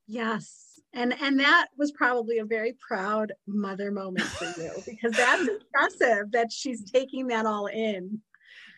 Yes. 0.08 0.80
And 0.94 1.14
and 1.22 1.40
that 1.40 1.68
was 1.78 1.92
probably 1.92 2.40
a 2.40 2.46
very 2.46 2.76
proud 2.80 3.34
mother 3.46 3.92
moment 3.92 4.26
for 4.26 4.62
you 4.62 4.72
because 4.86 5.12
that's 5.12 5.48
impressive 5.48 6.32
that 6.32 6.52
she's 6.52 6.90
taking 6.90 7.28
that 7.28 7.46
all 7.46 7.68
in. 7.68 8.22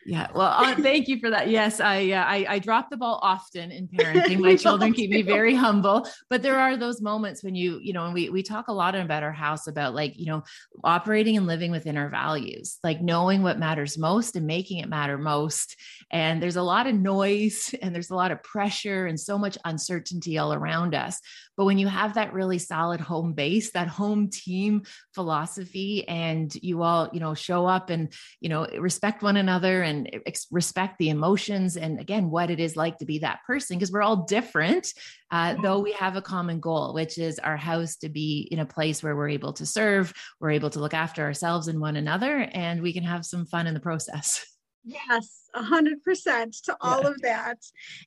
Yeah. 0.06 0.28
Well, 0.34 0.54
uh, 0.56 0.76
thank 0.82 1.08
you 1.08 1.20
for 1.20 1.30
that. 1.30 1.50
Yes, 1.50 1.80
I, 1.80 2.12
uh, 2.12 2.24
I, 2.24 2.46
I 2.50 2.60
drop 2.60 2.90
the 2.90 2.98
ball 2.98 3.20
often 3.22 3.72
in 3.72 3.88
parenting. 3.94 4.40
My 4.40 4.56
children 4.56 4.94
keep 4.94 5.10
me 5.10 5.22
very 5.22 5.54
humble, 5.54 6.08
but 6.30 6.42
there 6.42 6.60
are 6.60 6.78
those 6.78 7.02
moments 7.02 7.44
when 7.44 7.56
you, 7.56 7.80
you 7.82 7.94
know, 7.94 8.06
and 8.06 8.14
we 8.14 8.30
we 8.30 8.44
talk 8.44 8.68
a 8.68 8.74
lot 8.74 8.96
about 8.96 9.24
our 9.24 9.32
house 9.32 9.68
about 9.68 9.94
like, 9.94 10.18
you 10.18 10.26
know, 10.26 10.44
operating 10.84 11.38
and 11.38 11.48
living 11.48 11.72
within 11.72 11.98
our 11.98 12.10
values, 12.10 12.80
like 12.84 13.02
knowing 13.02 13.44
what 13.44 13.60
matters 13.60 13.98
most 13.98 14.36
and 14.36 14.48
making 14.48 14.80
it 14.80 14.90
matter 14.90 15.18
most. 15.18 15.76
And 16.12 16.42
there's 16.42 16.56
a 16.56 16.64
lot 16.64 16.88
of 16.88 16.96
noise 16.96 17.74
and 17.82 17.94
there's 17.94 18.10
a 18.10 18.16
lot 18.16 18.32
of 18.32 18.42
pressure 18.44 19.06
and 19.06 19.20
so 19.20 19.38
much 19.38 19.58
uncertainty 19.66 20.38
all 20.38 20.54
around 20.54 20.96
us. 20.96 21.20
But 21.58 21.66
when 21.66 21.78
you 21.78 21.90
have 21.90 22.14
that 22.14 22.32
really 22.32 22.58
solid 22.58 23.02
home 23.02 23.34
base, 23.34 23.72
that 23.72 23.90
home 23.90 24.30
team 24.30 24.84
philosophy, 25.14 26.08
and 26.08 26.56
you 26.64 26.84
all, 26.84 27.10
you 27.12 27.20
know, 27.20 27.34
show 27.34 27.66
up 27.66 27.90
and, 27.90 28.14
you 28.40 28.48
know, 28.48 28.66
respect 28.80 29.22
one 29.22 29.36
another 29.36 29.82
and 29.90 30.22
respect 30.52 30.98
the 30.98 31.10
emotions 31.10 31.76
and 31.76 32.00
again, 32.00 32.30
what 32.30 32.50
it 32.50 32.60
is 32.60 32.76
like 32.76 32.98
to 33.00 33.06
be 33.06 33.20
that 33.20 33.40
person, 33.46 33.78
because 33.78 33.92
we're 33.92 34.02
all 34.02 34.26
different, 34.26 34.94
uh, 35.32 35.56
though 35.62 35.80
we 35.80 35.92
have 35.94 36.16
a 36.16 36.22
common 36.22 36.60
goal, 36.60 36.94
which 36.94 37.18
is 37.18 37.40
our 37.40 37.58
house 37.58 37.98
to 37.98 38.10
be 38.10 38.48
in 38.52 38.60
a 38.60 38.66
place 38.66 39.04
where 39.04 39.16
we're 39.16 39.30
able 39.30 39.54
to 39.54 39.66
serve, 39.66 40.14
we're 40.40 40.52
able 40.52 40.70
to 40.70 40.80
look 40.80 40.94
after 40.94 41.24
ourselves 41.24 41.68
and 41.68 41.80
one 41.80 41.96
another, 41.96 42.50
and 42.54 42.82
we 42.82 42.94
can 42.94 43.04
have 43.04 43.26
some 43.26 43.46
fun 43.46 43.68
in 43.68 43.74
the 43.74 43.80
process. 43.80 44.46
Yes, 44.86 45.44
a 45.54 45.62
hundred 45.62 46.04
percent 46.04 46.56
to 46.64 46.76
all 46.80 47.04
yeah. 47.04 47.10
of 47.10 47.22
that. 47.22 47.58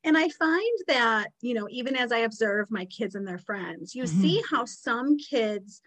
And 0.05 0.17
I 0.17 0.29
find 0.31 0.79
that, 0.89 1.29
you 1.41 1.55
know, 1.55 1.69
even 1.71 1.95
as 1.95 2.13
I 2.13 2.19
observe 2.21 2.71
my 2.71 2.87
kids 2.87 3.15
and 3.15 3.29
their 3.29 3.39
friends, 3.39 3.95
you 3.95 4.05
mm-hmm. 4.05 4.21
see 4.21 4.43
how 4.51 4.65
some 4.65 5.19
kids, 5.19 5.83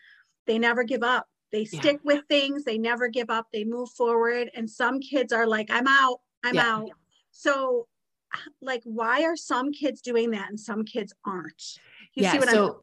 they 0.46 0.60
never 0.60 0.84
give 0.84 1.02
up. 1.04 1.25
They 1.55 1.63
stick 1.63 2.01
yeah. 2.03 2.15
with 2.15 2.25
things, 2.27 2.65
they 2.65 2.77
never 2.77 3.07
give 3.07 3.29
up, 3.29 3.47
they 3.53 3.63
move 3.63 3.89
forward. 3.91 4.51
And 4.55 4.69
some 4.69 5.00
kids 5.00 5.31
are 5.31 5.47
like, 5.47 5.71
I'm 5.71 5.88
out, 5.88 6.19
I'm 6.43 6.55
yeah. 6.55 6.75
out. 6.75 6.89
So, 7.31 7.88
like, 8.62 8.81
why 8.83 9.24
are 9.24 9.38
some 9.38 9.71
kids 9.71 10.01
doing 10.01 10.31
that 10.31 10.50
and 10.50 10.59
some 10.59 10.83
kids 10.83 11.13
aren't? 11.25 11.79
You 12.13 12.24
yeah, 12.24 12.31
see 12.33 12.39
what 12.39 12.50
so, 12.50 12.65
I'm 12.65 12.74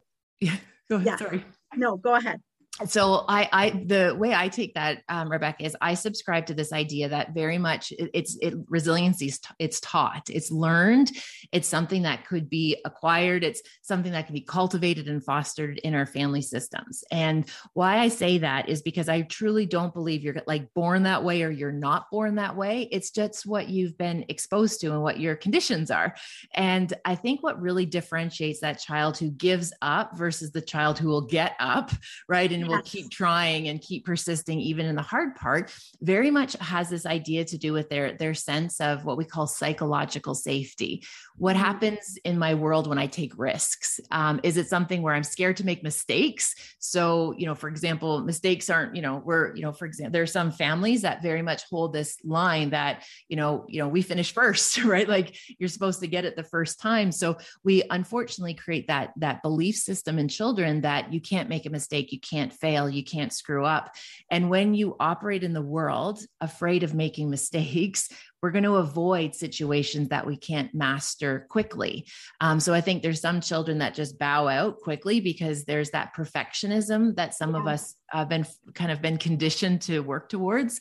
yeah, 0.48 0.56
go 0.90 0.96
ahead. 0.96 1.18
Sorry. 1.18 1.44
No, 1.76 1.98
go 1.98 2.14
ahead 2.14 2.40
so 2.86 3.24
I, 3.28 3.48
I, 3.52 3.70
the 3.70 4.16
way 4.18 4.34
I 4.34 4.48
take 4.48 4.74
that, 4.74 5.02
um, 5.10 5.30
Rebecca, 5.30 5.64
is 5.64 5.76
I 5.82 5.92
subscribe 5.92 6.46
to 6.46 6.54
this 6.54 6.72
idea 6.72 7.10
that 7.10 7.34
very 7.34 7.58
much 7.58 7.92
it, 7.92 8.10
it's 8.14 8.38
it, 8.40 8.54
resiliency 8.66 9.26
is 9.26 9.38
t- 9.40 9.54
it's 9.58 9.78
taught, 9.80 10.30
it's 10.30 10.50
learned, 10.50 11.10
it's 11.52 11.68
something 11.68 12.02
that 12.02 12.26
could 12.26 12.48
be 12.48 12.78
acquired, 12.86 13.44
it's 13.44 13.60
something 13.82 14.12
that 14.12 14.24
can 14.24 14.34
be 14.34 14.40
cultivated 14.40 15.06
and 15.06 15.22
fostered 15.22 15.78
in 15.80 15.94
our 15.94 16.06
family 16.06 16.40
systems. 16.40 17.04
And 17.10 17.44
why 17.74 17.98
I 17.98 18.08
say 18.08 18.38
that 18.38 18.70
is 18.70 18.80
because 18.80 19.08
I 19.08 19.22
truly 19.22 19.66
don't 19.66 19.92
believe 19.92 20.22
you're 20.22 20.42
like 20.46 20.72
born 20.72 21.02
that 21.02 21.22
way 21.22 21.42
or 21.42 21.50
you're 21.50 21.72
not 21.72 22.10
born 22.10 22.36
that 22.36 22.56
way. 22.56 22.88
It's 22.90 23.10
just 23.10 23.44
what 23.44 23.68
you've 23.68 23.98
been 23.98 24.24
exposed 24.30 24.80
to 24.80 24.92
and 24.92 25.02
what 25.02 25.20
your 25.20 25.36
conditions 25.36 25.90
are. 25.90 26.14
And 26.54 26.92
I 27.04 27.16
think 27.16 27.42
what 27.42 27.60
really 27.60 27.84
differentiates 27.84 28.60
that 28.60 28.80
child 28.80 29.18
who 29.18 29.30
gives 29.30 29.74
up 29.82 30.16
versus 30.16 30.52
the 30.52 30.62
child 30.62 30.98
who 30.98 31.08
will 31.08 31.26
get 31.26 31.54
up, 31.60 31.90
right? 32.28 32.50
And 32.50 32.61
will 32.68 32.82
keep 32.82 33.10
trying 33.10 33.68
and 33.68 33.80
keep 33.80 34.04
persisting 34.04 34.60
even 34.60 34.86
in 34.86 34.96
the 34.96 35.02
hard 35.02 35.34
part 35.36 35.72
very 36.00 36.30
much 36.30 36.54
has 36.54 36.88
this 36.88 37.06
idea 37.06 37.44
to 37.44 37.58
do 37.58 37.72
with 37.72 37.88
their 37.88 38.16
their 38.16 38.34
sense 38.34 38.80
of 38.80 39.04
what 39.04 39.16
we 39.16 39.24
call 39.24 39.46
psychological 39.46 40.34
safety. 40.34 41.04
What 41.36 41.56
mm-hmm. 41.56 41.64
happens 41.64 42.18
in 42.24 42.38
my 42.38 42.54
world 42.54 42.86
when 42.86 42.98
i 42.98 43.06
take 43.06 43.38
risks? 43.38 44.00
Um, 44.10 44.40
is 44.42 44.56
it 44.56 44.68
something 44.68 45.02
where 45.02 45.14
i'm 45.14 45.24
scared 45.24 45.56
to 45.58 45.66
make 45.66 45.82
mistakes? 45.82 46.54
So 46.78 47.34
you 47.36 47.46
know 47.46 47.54
for 47.54 47.68
example 47.68 48.22
mistakes 48.22 48.70
aren't 48.70 48.94
you 48.96 49.02
know 49.02 49.22
we're 49.24 49.54
you 49.54 49.62
know 49.62 49.72
for 49.72 49.86
example 49.86 50.12
there 50.12 50.22
are 50.22 50.26
some 50.26 50.50
families 50.50 51.02
that 51.02 51.22
very 51.22 51.42
much 51.42 51.62
hold 51.70 51.92
this 51.92 52.16
line 52.24 52.70
that 52.70 53.04
you 53.28 53.36
know 53.36 53.64
you 53.68 53.80
know 53.80 53.88
we 53.88 54.02
finish 54.02 54.32
first 54.42 54.82
right? 54.84 55.08
Like 55.08 55.36
you're 55.58 55.68
supposed 55.68 56.00
to 56.00 56.06
get 56.06 56.24
it 56.24 56.36
the 56.36 56.44
first 56.44 56.80
time. 56.80 57.12
So 57.12 57.36
we 57.64 57.82
unfortunately 57.90 58.54
create 58.54 58.88
that 58.88 59.12
that 59.16 59.42
belief 59.42 59.76
system 59.76 60.18
in 60.18 60.28
children 60.28 60.82
that 60.82 61.12
you 61.12 61.20
can't 61.20 61.48
make 61.48 61.66
a 61.66 61.70
mistake 61.70 62.12
you 62.12 62.20
can't 62.20 62.51
fail, 62.54 62.88
you 62.88 63.04
can't 63.04 63.32
screw 63.32 63.64
up. 63.64 63.94
And 64.30 64.50
when 64.50 64.74
you 64.74 64.96
operate 64.98 65.44
in 65.44 65.52
the 65.52 65.62
world 65.62 66.20
afraid 66.40 66.82
of 66.82 66.94
making 66.94 67.30
mistakes, 67.30 68.08
we're 68.42 68.50
going 68.50 68.64
to 68.64 68.74
avoid 68.74 69.34
situations 69.34 70.08
that 70.08 70.26
we 70.26 70.36
can't 70.36 70.74
master 70.74 71.46
quickly. 71.48 72.06
Um, 72.40 72.58
so 72.58 72.74
I 72.74 72.80
think 72.80 73.02
there's 73.02 73.20
some 73.20 73.40
children 73.40 73.78
that 73.78 73.94
just 73.94 74.18
bow 74.18 74.48
out 74.48 74.80
quickly 74.80 75.20
because 75.20 75.64
there's 75.64 75.90
that 75.90 76.12
perfectionism 76.16 77.14
that 77.14 77.34
some 77.34 77.54
yeah. 77.54 77.60
of 77.60 77.66
us 77.68 77.94
have 78.08 78.28
been 78.28 78.44
kind 78.74 78.90
of 78.90 79.00
been 79.00 79.16
conditioned 79.16 79.80
to 79.82 80.00
work 80.00 80.28
towards. 80.28 80.80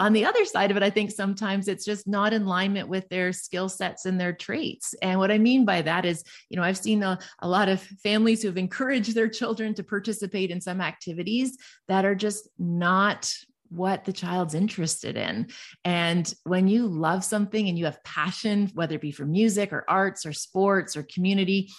On 0.00 0.12
the 0.12 0.24
other 0.24 0.44
side 0.44 0.70
of 0.70 0.76
it, 0.76 0.82
I 0.82 0.90
think 0.90 1.10
sometimes 1.10 1.68
it's 1.68 1.84
just 1.84 2.08
not 2.08 2.32
in 2.32 2.42
alignment 2.42 2.88
with 2.88 3.08
their 3.10 3.32
skill 3.32 3.68
sets 3.68 4.06
and 4.06 4.18
their 4.18 4.32
traits. 4.32 4.94
And 5.02 5.18
what 5.18 5.30
I 5.30 5.38
mean 5.38 5.64
by 5.64 5.82
that 5.82 6.04
is, 6.06 6.24
you 6.48 6.56
know, 6.56 6.62
I've 6.62 6.78
seen 6.78 7.02
a, 7.02 7.18
a 7.40 7.48
lot 7.48 7.68
of 7.68 7.82
families 8.02 8.42
who've 8.42 8.56
encouraged 8.56 9.14
their 9.14 9.28
children 9.28 9.74
to 9.74 9.84
participate 9.84 10.50
in 10.50 10.60
some 10.60 10.80
activities 10.80 11.56
that 11.86 12.04
are 12.04 12.14
just 12.14 12.48
not 12.58 13.32
what 13.70 14.04
the 14.04 14.12
child's 14.12 14.54
interested 14.54 15.16
in. 15.16 15.48
And 15.84 16.32
when 16.44 16.68
you 16.68 16.86
love 16.86 17.24
something 17.24 17.68
and 17.68 17.78
you 17.78 17.84
have 17.84 18.02
passion, 18.04 18.70
whether 18.74 18.94
it 18.96 19.00
be 19.00 19.12
for 19.12 19.26
music 19.26 19.72
or 19.72 19.84
arts 19.88 20.26
or 20.26 20.32
sports 20.32 20.96
or 20.96 21.02
community, 21.02 21.70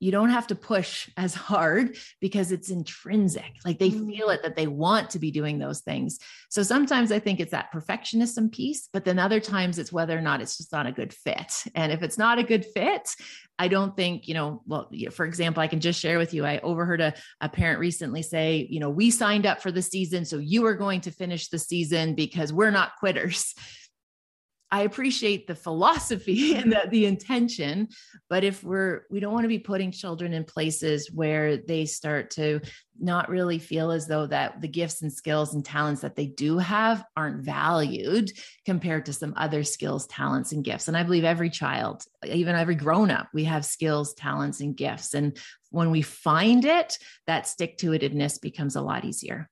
you 0.00 0.12
don't 0.12 0.30
have 0.30 0.46
to 0.48 0.54
push 0.54 1.08
as 1.16 1.34
hard 1.34 1.96
because 2.20 2.52
it's 2.52 2.70
intrinsic. 2.70 3.52
Like 3.64 3.78
they 3.78 3.90
mm. 3.90 4.06
feel 4.06 4.28
it 4.30 4.42
that 4.42 4.56
they 4.56 4.66
want 4.66 5.10
to 5.10 5.18
be 5.18 5.30
doing 5.30 5.58
those 5.58 5.80
things. 5.80 6.18
So 6.50 6.62
sometimes 6.62 7.10
I 7.10 7.18
think 7.18 7.40
it's 7.40 7.52
that 7.52 7.72
perfectionism 7.72 8.52
piece, 8.52 8.88
but 8.92 9.04
then 9.04 9.18
other 9.18 9.40
times 9.40 9.78
it's 9.78 9.92
whether 9.92 10.16
or 10.16 10.20
not 10.20 10.40
it's 10.40 10.56
just 10.56 10.72
not 10.72 10.86
a 10.86 10.92
good 10.92 11.12
fit. 11.12 11.64
And 11.74 11.92
if 11.92 12.02
it's 12.02 12.18
not 12.18 12.38
a 12.38 12.44
good 12.44 12.64
fit, 12.64 13.08
I 13.58 13.68
don't 13.68 13.96
think, 13.96 14.26
you 14.26 14.34
know, 14.34 14.62
well, 14.66 14.90
for 15.12 15.24
example, 15.24 15.62
I 15.62 15.68
can 15.68 15.80
just 15.80 16.00
share 16.00 16.18
with 16.18 16.34
you, 16.34 16.44
I 16.44 16.58
overheard 16.58 17.00
a, 17.00 17.14
a 17.40 17.48
parent 17.48 17.78
recently 17.78 18.22
say, 18.22 18.66
you 18.68 18.80
know, 18.80 18.90
we 18.90 19.10
signed 19.10 19.46
up 19.46 19.62
for 19.62 19.70
the 19.70 19.82
season, 19.82 20.24
so 20.24 20.38
you 20.38 20.66
are 20.66 20.74
going 20.74 21.00
to 21.02 21.12
finish 21.12 21.48
the 21.48 21.58
season 21.58 22.14
because 22.14 22.52
we're 22.52 22.72
not 22.72 22.96
quitters. 22.98 23.54
I 24.70 24.82
appreciate 24.82 25.46
the 25.46 25.54
philosophy 25.54 26.54
and 26.56 26.72
the, 26.72 26.82
the 26.90 27.06
intention, 27.06 27.88
but 28.28 28.44
if 28.44 28.62
we're 28.64 29.02
we 29.10 29.20
don't 29.20 29.32
want 29.32 29.44
to 29.44 29.48
be 29.48 29.58
putting 29.58 29.92
children 29.92 30.32
in 30.32 30.44
places 30.44 31.10
where 31.12 31.56
they 31.56 31.86
start 31.86 32.30
to 32.32 32.60
not 32.98 33.28
really 33.28 33.58
feel 33.58 33.90
as 33.90 34.06
though 34.06 34.26
that 34.26 34.60
the 34.60 34.68
gifts 34.68 35.02
and 35.02 35.12
skills 35.12 35.54
and 35.54 35.64
talents 35.64 36.02
that 36.02 36.16
they 36.16 36.26
do 36.26 36.58
have 36.58 37.04
aren't 37.16 37.44
valued 37.44 38.30
compared 38.64 39.06
to 39.06 39.12
some 39.12 39.34
other 39.36 39.64
skills, 39.64 40.06
talents, 40.06 40.52
and 40.52 40.64
gifts. 40.64 40.88
And 40.88 40.96
I 40.96 41.02
believe 41.02 41.24
every 41.24 41.50
child, 41.50 42.04
even 42.26 42.54
every 42.54 42.74
grown 42.74 43.10
up, 43.10 43.28
we 43.34 43.44
have 43.44 43.64
skills, 43.64 44.14
talents, 44.14 44.60
and 44.60 44.76
gifts. 44.76 45.14
And 45.14 45.36
when 45.70 45.90
we 45.90 46.02
find 46.02 46.64
it, 46.64 46.98
that 47.26 47.48
stick 47.48 47.78
to 47.78 47.90
itedness 47.90 48.40
becomes 48.40 48.76
a 48.76 48.82
lot 48.82 49.04
easier. 49.04 49.50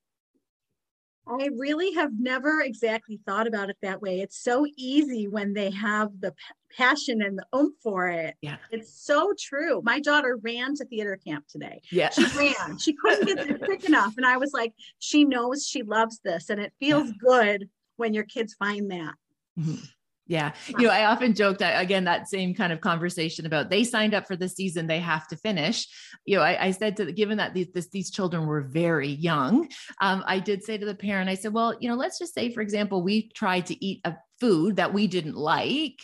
I 1.27 1.51
really 1.57 1.93
have 1.95 2.11
never 2.19 2.61
exactly 2.61 3.21
thought 3.27 3.47
about 3.47 3.71
it 3.71 3.77
that 3.83 4.03
way. 4.03 4.21
It's 4.21 4.39
so 4.39 4.67
easy 4.77 5.29
when 5.29 5.55
they 5.55 5.71
have 5.71 6.11
the 6.21 6.35
passion 6.77 7.23
and 7.23 7.39
the 7.39 7.47
oomph 7.57 7.75
for 7.83 8.09
it. 8.09 8.35
Yeah. 8.41 8.57
It's 8.71 8.93
so 9.05 9.33
true. 9.39 9.83
My 9.85 10.01
daughter 10.01 10.39
ran 10.43 10.75
to 10.77 10.85
theater 10.85 11.19
camp 11.25 11.47
today. 11.49 11.81
Yeah. 11.91 12.11
She 12.11 12.27
ran. 12.37 12.79
She 12.79 12.95
couldn't 12.95 13.27
get 13.27 13.37
there 13.47 13.59
quick 13.59 13.85
enough. 13.85 14.15
And 14.17 14.27
I 14.27 14.37
was 14.37 14.53
like, 14.53 14.73
she 14.99 15.25
knows 15.25 15.67
she 15.67 15.83
loves 15.83 16.21
this. 16.25 16.51
And 16.51 16.61
it 16.61 16.73
feels 16.81 17.09
yeah. 17.09 17.15
good 17.21 17.69
when 17.97 18.15
your 18.15 18.25
kids 18.25 18.55
find 18.55 18.91
that. 18.91 19.15
Mm-hmm. 19.59 19.85
Yeah. 20.33 20.53
You 20.67 20.87
know, 20.87 20.91
I 20.91 21.05
often 21.05 21.35
joke 21.35 21.59
that 21.59 21.79
again, 21.79 22.05
that 22.05 22.27
same 22.27 22.55
kind 22.55 22.73
of 22.73 22.81
conversation 22.81 23.45
about 23.45 23.69
they 23.69 23.85
signed 23.85 24.15
up 24.15 24.27
for 24.27 24.35
the 24.35 24.49
season, 24.49 24.87
they 24.87 24.99
have 24.99 25.29
to 25.29 25.37
finish. 25.37 25.87
You 26.25 26.37
know, 26.37 26.43
I, 26.43 26.69
I 26.69 26.71
said 26.71 26.97
to 26.97 27.05
the, 27.05 27.13
given 27.13 27.37
that 27.37 27.53
these, 27.53 27.69
this, 27.75 27.91
these 27.91 28.11
children 28.11 28.47
were 28.47 28.63
very 28.63 29.11
young, 29.11 29.69
um, 30.01 30.25
I 30.27 30.39
did 30.39 30.65
say 30.65 30.79
to 30.79 30.87
the 30.87 30.95
parent, 30.95 31.29
I 31.29 31.35
said, 31.35 31.53
well, 31.53 31.77
you 31.79 31.87
know, 31.91 31.97
let's 31.97 32.19
just 32.19 32.33
say, 32.33 32.51
for 32.51 32.63
example, 32.63 33.03
we 33.03 33.29
tried 33.33 33.67
to 33.67 33.85
eat 33.85 34.01
a 34.07 34.17
food 34.41 34.77
that 34.77 34.95
we 34.95 35.07
didn't 35.07 35.37
like 35.37 36.01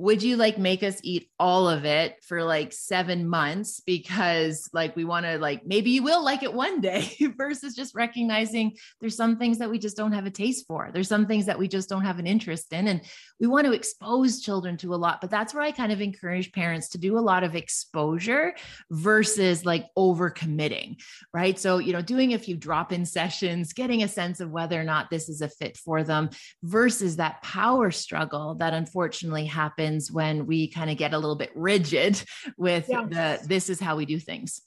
would 0.00 0.22
you 0.22 0.36
like 0.36 0.56
make 0.56 0.82
us 0.82 0.98
eat 1.02 1.28
all 1.38 1.68
of 1.68 1.84
it 1.84 2.16
for 2.24 2.42
like 2.42 2.72
seven 2.72 3.28
months? 3.28 3.80
Because 3.80 4.70
like 4.72 4.96
we 4.96 5.04
want 5.04 5.26
to 5.26 5.38
like 5.38 5.66
maybe 5.66 5.90
you 5.90 6.02
will 6.02 6.24
like 6.24 6.42
it 6.42 6.54
one 6.54 6.80
day 6.80 7.14
versus 7.36 7.74
just 7.74 7.94
recognizing 7.94 8.76
there's 9.00 9.16
some 9.16 9.36
things 9.36 9.58
that 9.58 9.70
we 9.70 9.78
just 9.78 9.98
don't 9.98 10.12
have 10.12 10.24
a 10.24 10.30
taste 10.30 10.66
for. 10.66 10.90
There's 10.92 11.08
some 11.08 11.26
things 11.26 11.46
that 11.46 11.58
we 11.58 11.68
just 11.68 11.88
don't 11.90 12.04
have 12.04 12.18
an 12.18 12.26
interest 12.26 12.72
in 12.72 12.88
and 12.88 13.02
we 13.38 13.46
want 13.46 13.66
to 13.66 13.72
expose 13.72 14.40
children 14.40 14.78
to 14.78 14.94
a 14.94 14.96
lot. 14.96 15.20
But 15.20 15.30
that's 15.30 15.52
where 15.52 15.62
i 15.62 15.70
kind 15.70 15.92
of 15.92 16.00
encourage 16.00 16.52
parents 16.52 16.88
to 16.90 16.98
do 16.98 17.18
a 17.18 17.20
lot 17.20 17.44
of 17.44 17.54
exposure 17.54 18.54
versus 18.90 19.66
like 19.66 19.86
over 19.96 20.30
committing 20.30 20.96
right? 21.32 21.58
So 21.58 21.78
you 21.78 21.92
know 21.92 22.02
doing 22.02 22.34
a 22.34 22.38
few 22.38 22.56
drop-in 22.56 23.04
sessions 23.04 23.72
getting 23.72 24.02
a 24.02 24.08
sense 24.08 24.40
of 24.40 24.50
whether 24.50 24.80
or 24.80 24.84
not 24.84 25.10
this 25.10 25.28
is 25.28 25.42
a 25.42 25.48
fit 25.48 25.76
for 25.76 26.02
them 26.02 26.30
versus 26.62 27.16
that 27.16 27.42
power 27.42 27.90
struggle 27.90 28.54
that 28.56 28.72
unfortunately 28.72 29.44
happens 29.44 29.89
happens 29.90 30.10
when 30.10 30.46
we 30.46 30.68
kind 30.68 30.90
of 30.90 30.96
get 30.96 31.12
a 31.12 31.18
little 31.18 31.36
bit 31.36 31.50
rigid 31.54 32.22
with 32.56 32.86
yes. 32.88 33.08
the 33.10 33.46
this 33.46 33.68
is 33.68 33.80
how 33.80 33.96
we 33.96 34.06
do 34.06 34.18
things 34.18 34.62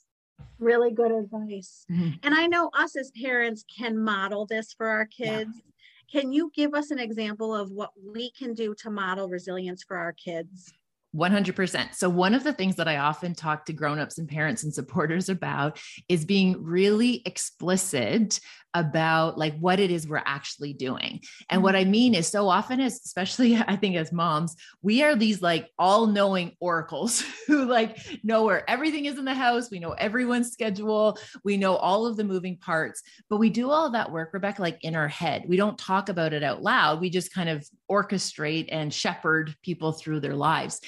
really 0.58 0.92
good 0.92 1.12
advice 1.12 1.84
mm-hmm. 1.90 2.10
and 2.22 2.34
i 2.34 2.46
know 2.46 2.70
us 2.78 2.96
as 2.96 3.10
parents 3.22 3.64
can 3.76 3.98
model 3.98 4.46
this 4.46 4.72
for 4.72 4.86
our 4.88 5.06
kids 5.06 5.50
yeah. 5.54 6.20
can 6.20 6.32
you 6.32 6.50
give 6.54 6.74
us 6.74 6.90
an 6.90 6.98
example 6.98 7.54
of 7.54 7.70
what 7.70 7.90
we 8.04 8.30
can 8.32 8.54
do 8.54 8.74
to 8.78 8.90
model 8.90 9.28
resilience 9.28 9.82
for 9.82 9.96
our 9.96 10.12
kids 10.12 10.72
100%. 11.16 11.94
So, 11.94 12.08
one 12.08 12.34
of 12.34 12.42
the 12.42 12.52
things 12.52 12.74
that 12.74 12.88
I 12.88 12.96
often 12.96 13.36
talk 13.36 13.66
to 13.66 13.72
grown-ups 13.72 14.18
and 14.18 14.28
parents 14.28 14.64
and 14.64 14.74
supporters 14.74 15.28
about 15.28 15.78
is 16.08 16.24
being 16.24 16.60
really 16.60 17.22
explicit 17.24 18.40
about 18.74 19.38
like 19.38 19.56
what 19.58 19.80
it 19.80 19.90
is 19.90 20.06
we're 20.06 20.22
actually 20.24 20.72
doing. 20.72 21.20
And 21.48 21.62
what 21.62 21.76
I 21.76 21.82
mm-hmm. 21.82 21.90
mean 21.90 22.14
is 22.14 22.26
so 22.26 22.48
often 22.48 22.80
as 22.80 23.00
especially 23.04 23.56
I 23.68 23.76
think 23.76 23.96
as 23.96 24.12
moms, 24.12 24.56
we 24.82 25.02
are 25.02 25.14
these 25.14 25.40
like 25.40 25.70
all-knowing 25.78 26.56
oracles 26.60 27.24
who 27.46 27.66
like 27.66 27.98
know 28.22 28.44
where 28.44 28.68
everything 28.68 29.06
is 29.06 29.18
in 29.18 29.24
the 29.24 29.34
house, 29.34 29.70
we 29.70 29.78
know 29.78 29.92
everyone's 29.92 30.50
schedule, 30.52 31.18
we 31.44 31.56
know 31.56 31.76
all 31.76 32.06
of 32.06 32.16
the 32.16 32.24
moving 32.24 32.56
parts, 32.56 33.02
but 33.30 33.38
we 33.38 33.50
do 33.50 33.70
all 33.70 33.90
that 33.90 34.10
work 34.10 34.32
Rebecca 34.32 34.60
like 34.60 34.82
in 34.82 34.96
our 34.96 35.08
head. 35.08 35.44
We 35.46 35.56
don't 35.56 35.78
talk 35.78 36.08
about 36.08 36.32
it 36.32 36.42
out 36.42 36.62
loud. 36.62 37.00
We 37.00 37.10
just 37.10 37.32
kind 37.32 37.48
of 37.48 37.64
orchestrate 37.90 38.68
and 38.70 38.92
shepherd 38.92 39.54
people 39.62 39.92
through 39.92 40.20
their 40.20 40.34
lives. 40.34 40.80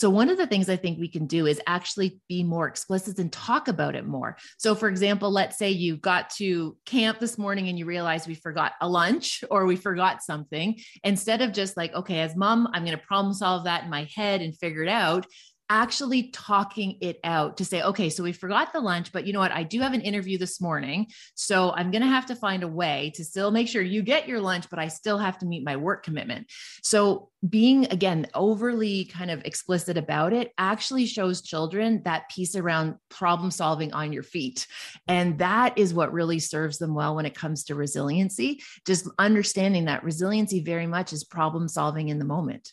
So, 0.00 0.08
one 0.08 0.30
of 0.30 0.38
the 0.38 0.46
things 0.46 0.70
I 0.70 0.76
think 0.76 0.98
we 0.98 1.08
can 1.08 1.26
do 1.26 1.44
is 1.44 1.60
actually 1.66 2.22
be 2.26 2.42
more 2.42 2.66
explicit 2.66 3.18
and 3.18 3.30
talk 3.30 3.68
about 3.68 3.94
it 3.94 4.06
more. 4.06 4.38
So, 4.56 4.74
for 4.74 4.88
example, 4.88 5.30
let's 5.30 5.58
say 5.58 5.68
you 5.68 5.98
got 5.98 6.30
to 6.36 6.74
camp 6.86 7.18
this 7.18 7.36
morning 7.36 7.68
and 7.68 7.78
you 7.78 7.84
realize 7.84 8.26
we 8.26 8.34
forgot 8.34 8.72
a 8.80 8.88
lunch 8.88 9.44
or 9.50 9.66
we 9.66 9.76
forgot 9.76 10.22
something. 10.22 10.80
Instead 11.04 11.42
of 11.42 11.52
just 11.52 11.76
like, 11.76 11.92
okay, 11.92 12.20
as 12.20 12.34
mom, 12.34 12.66
I'm 12.72 12.86
going 12.86 12.96
to 12.96 13.06
problem 13.06 13.34
solve 13.34 13.64
that 13.64 13.84
in 13.84 13.90
my 13.90 14.08
head 14.16 14.40
and 14.40 14.56
figure 14.56 14.82
it 14.82 14.88
out, 14.88 15.26
actually 15.70 16.24
talking 16.32 16.98
it 17.00 17.20
out 17.22 17.56
to 17.58 17.64
say, 17.64 17.80
okay, 17.80 18.10
so 18.10 18.24
we 18.24 18.32
forgot 18.32 18.72
the 18.72 18.80
lunch, 18.80 19.12
but 19.12 19.24
you 19.24 19.32
know 19.32 19.38
what? 19.38 19.52
I 19.52 19.62
do 19.62 19.80
have 19.80 19.94
an 19.94 20.00
interview 20.00 20.36
this 20.36 20.60
morning. 20.60 21.06
So 21.36 21.70
I'm 21.70 21.92
going 21.92 22.02
to 22.02 22.08
have 22.08 22.26
to 22.26 22.34
find 22.34 22.64
a 22.64 22.68
way 22.68 23.12
to 23.14 23.24
still 23.24 23.52
make 23.52 23.68
sure 23.68 23.80
you 23.80 24.02
get 24.02 24.26
your 24.26 24.40
lunch, 24.40 24.68
but 24.68 24.80
I 24.80 24.88
still 24.88 25.16
have 25.16 25.38
to 25.38 25.46
meet 25.46 25.64
my 25.64 25.76
work 25.76 26.02
commitment. 26.02 26.48
So 26.82 27.30
being, 27.48 27.86
again, 27.86 28.26
overly 28.34 29.06
kind 29.06 29.30
of 29.30 29.44
explicit 29.44 29.96
about 29.96 30.32
it 30.32 30.52
actually 30.58 31.06
shows 31.06 31.40
children 31.40 32.02
that 32.04 32.28
piece 32.28 32.56
around 32.56 32.96
problem 33.08 33.50
solving 33.50 33.92
on 33.92 34.12
your 34.12 34.24
feet. 34.24 34.66
And 35.06 35.38
that 35.38 35.78
is 35.78 35.94
what 35.94 36.12
really 36.12 36.40
serves 36.40 36.78
them 36.78 36.94
well 36.94 37.14
when 37.14 37.26
it 37.26 37.34
comes 37.34 37.64
to 37.64 37.76
resiliency. 37.76 38.60
Just 38.84 39.08
understanding 39.18 39.86
that 39.86 40.04
resiliency 40.04 40.62
very 40.62 40.86
much 40.86 41.12
is 41.12 41.24
problem 41.24 41.68
solving 41.68 42.08
in 42.08 42.18
the 42.18 42.24
moment. 42.24 42.72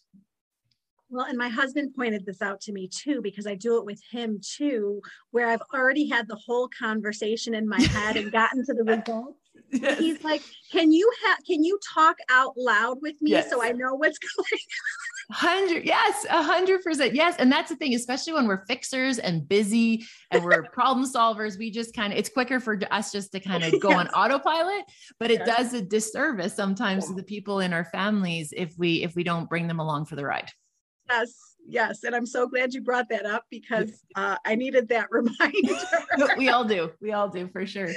Well, 1.10 1.26
and 1.26 1.38
my 1.38 1.48
husband 1.48 1.96
pointed 1.96 2.26
this 2.26 2.42
out 2.42 2.60
to 2.62 2.74
me 2.74 2.90
too, 2.90 3.22
because 3.22 3.48
I 3.48 3.56
do 3.56 3.78
it 3.78 3.86
with 3.86 4.02
him 4.12 4.42
too, 4.42 5.02
where 5.32 5.48
I've 5.48 5.62
already 5.74 6.08
had 6.08 6.28
the 6.28 6.36
whole 6.36 6.70
conversation 6.78 7.54
in 7.54 7.68
my 7.68 7.82
head 7.82 8.18
and 8.18 8.32
gotten 8.32 8.66
to 8.66 8.74
the 8.74 8.84
results. 9.08 9.40
Yes. 9.72 10.00
He's 10.00 10.24
like, 10.24 10.42
"Can 10.72 10.92
you 10.92 11.12
have? 11.26 11.40
Can 11.46 11.64
you 11.64 11.80
talk 11.94 12.18
out 12.30 12.54
loud 12.58 13.00
with 13.02 13.16
me 13.22 13.32
yes. 13.32 13.50
so 13.50 13.62
I 13.62 13.72
know 13.72 13.96
what's 13.96 14.18
going?" 14.38 14.62
Hundred, 15.30 15.84
yes, 15.84 16.26
a 16.30 16.42
hundred 16.42 16.84
percent, 16.84 17.14
yes. 17.14 17.36
And 17.38 17.52
that's 17.52 17.70
the 17.70 17.76
thing, 17.76 17.94
especially 17.94 18.34
when 18.34 18.48
we're 18.48 18.66
fixers 18.66 19.20
and 19.20 19.48
busy 19.48 20.06
and 20.32 20.44
we're 20.44 20.64
problem 20.72 21.06
solvers. 21.06 21.58
We 21.58 21.70
just 21.70 21.94
kind 21.94 22.14
of 22.14 22.20
it's 22.20 22.30
quicker 22.30 22.62
for 22.62 22.80
us 22.92 23.12
just 23.12 23.34
to 23.34 23.42
kind 23.42 23.64
of 23.64 23.78
go 23.82 23.90
yes. 23.90 24.00
on 24.00 24.08
autopilot, 24.10 24.86
but 25.20 25.32
it 25.32 25.44
does 25.46 25.74
a 25.74 25.82
disservice 25.82 26.54
sometimes 26.54 27.08
to 27.08 27.14
the 27.14 27.24
people 27.24 27.60
in 27.60 27.74
our 27.74 27.86
families 27.86 28.54
if 28.56 28.74
we 28.78 29.04
if 29.04 29.16
we 29.16 29.24
don't 29.24 29.50
bring 29.50 29.68
them 29.68 29.80
along 29.80 30.06
for 30.06 30.16
the 30.16 30.24
ride. 30.24 30.50
Yes, 31.10 31.56
yes. 31.68 32.04
And 32.04 32.16
I'm 32.16 32.26
so 32.26 32.48
glad 32.48 32.74
you 32.74 32.82
brought 32.82 33.10
that 33.10 33.26
up 33.26 33.46
because 33.50 34.04
uh, 34.16 34.38
I 34.46 34.56
needed 34.56 34.88
that 34.90 35.08
reminder. 35.12 35.76
we 36.38 36.50
all 36.50 36.64
do. 36.64 36.92
We 37.02 37.14
all 37.14 37.30
do 37.30 37.48
for 37.48 37.66
sure. 37.66 37.90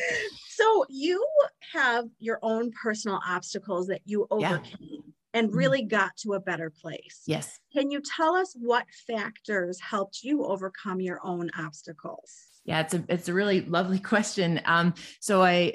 So 0.49 0.85
you 0.89 1.27
have 1.73 2.07
your 2.19 2.39
own 2.43 2.73
personal 2.73 3.21
obstacles 3.27 3.87
that 3.89 4.03
you 4.05 4.27
overcame. 4.31 4.63
Yeah. 4.81 4.99
And 5.33 5.49
mm-hmm. 5.49 5.59
really 5.59 5.83
got 5.83 6.17
to 6.23 6.35
a 6.35 6.41
better 6.41 6.71
place. 6.71 7.23
Yes. 7.25 7.61
Can 7.73 7.91
you 7.93 8.03
tell 8.17 8.35
us 8.35 8.53
what 8.59 8.85
factors 9.07 9.79
helped 9.81 10.25
you 10.25 10.45
overcome 10.45 11.01
your 11.01 11.21
own 11.23 11.51
obstacles? 11.57 12.51
Yeah, 12.65 12.81
it's 12.81 12.95
a 12.95 13.05
it's 13.09 13.29
a 13.29 13.35
really 13.35 13.61
lovely 13.63 13.99
question. 14.13 14.61
Um, 14.65 14.95
so 15.21 15.43
I 15.43 15.75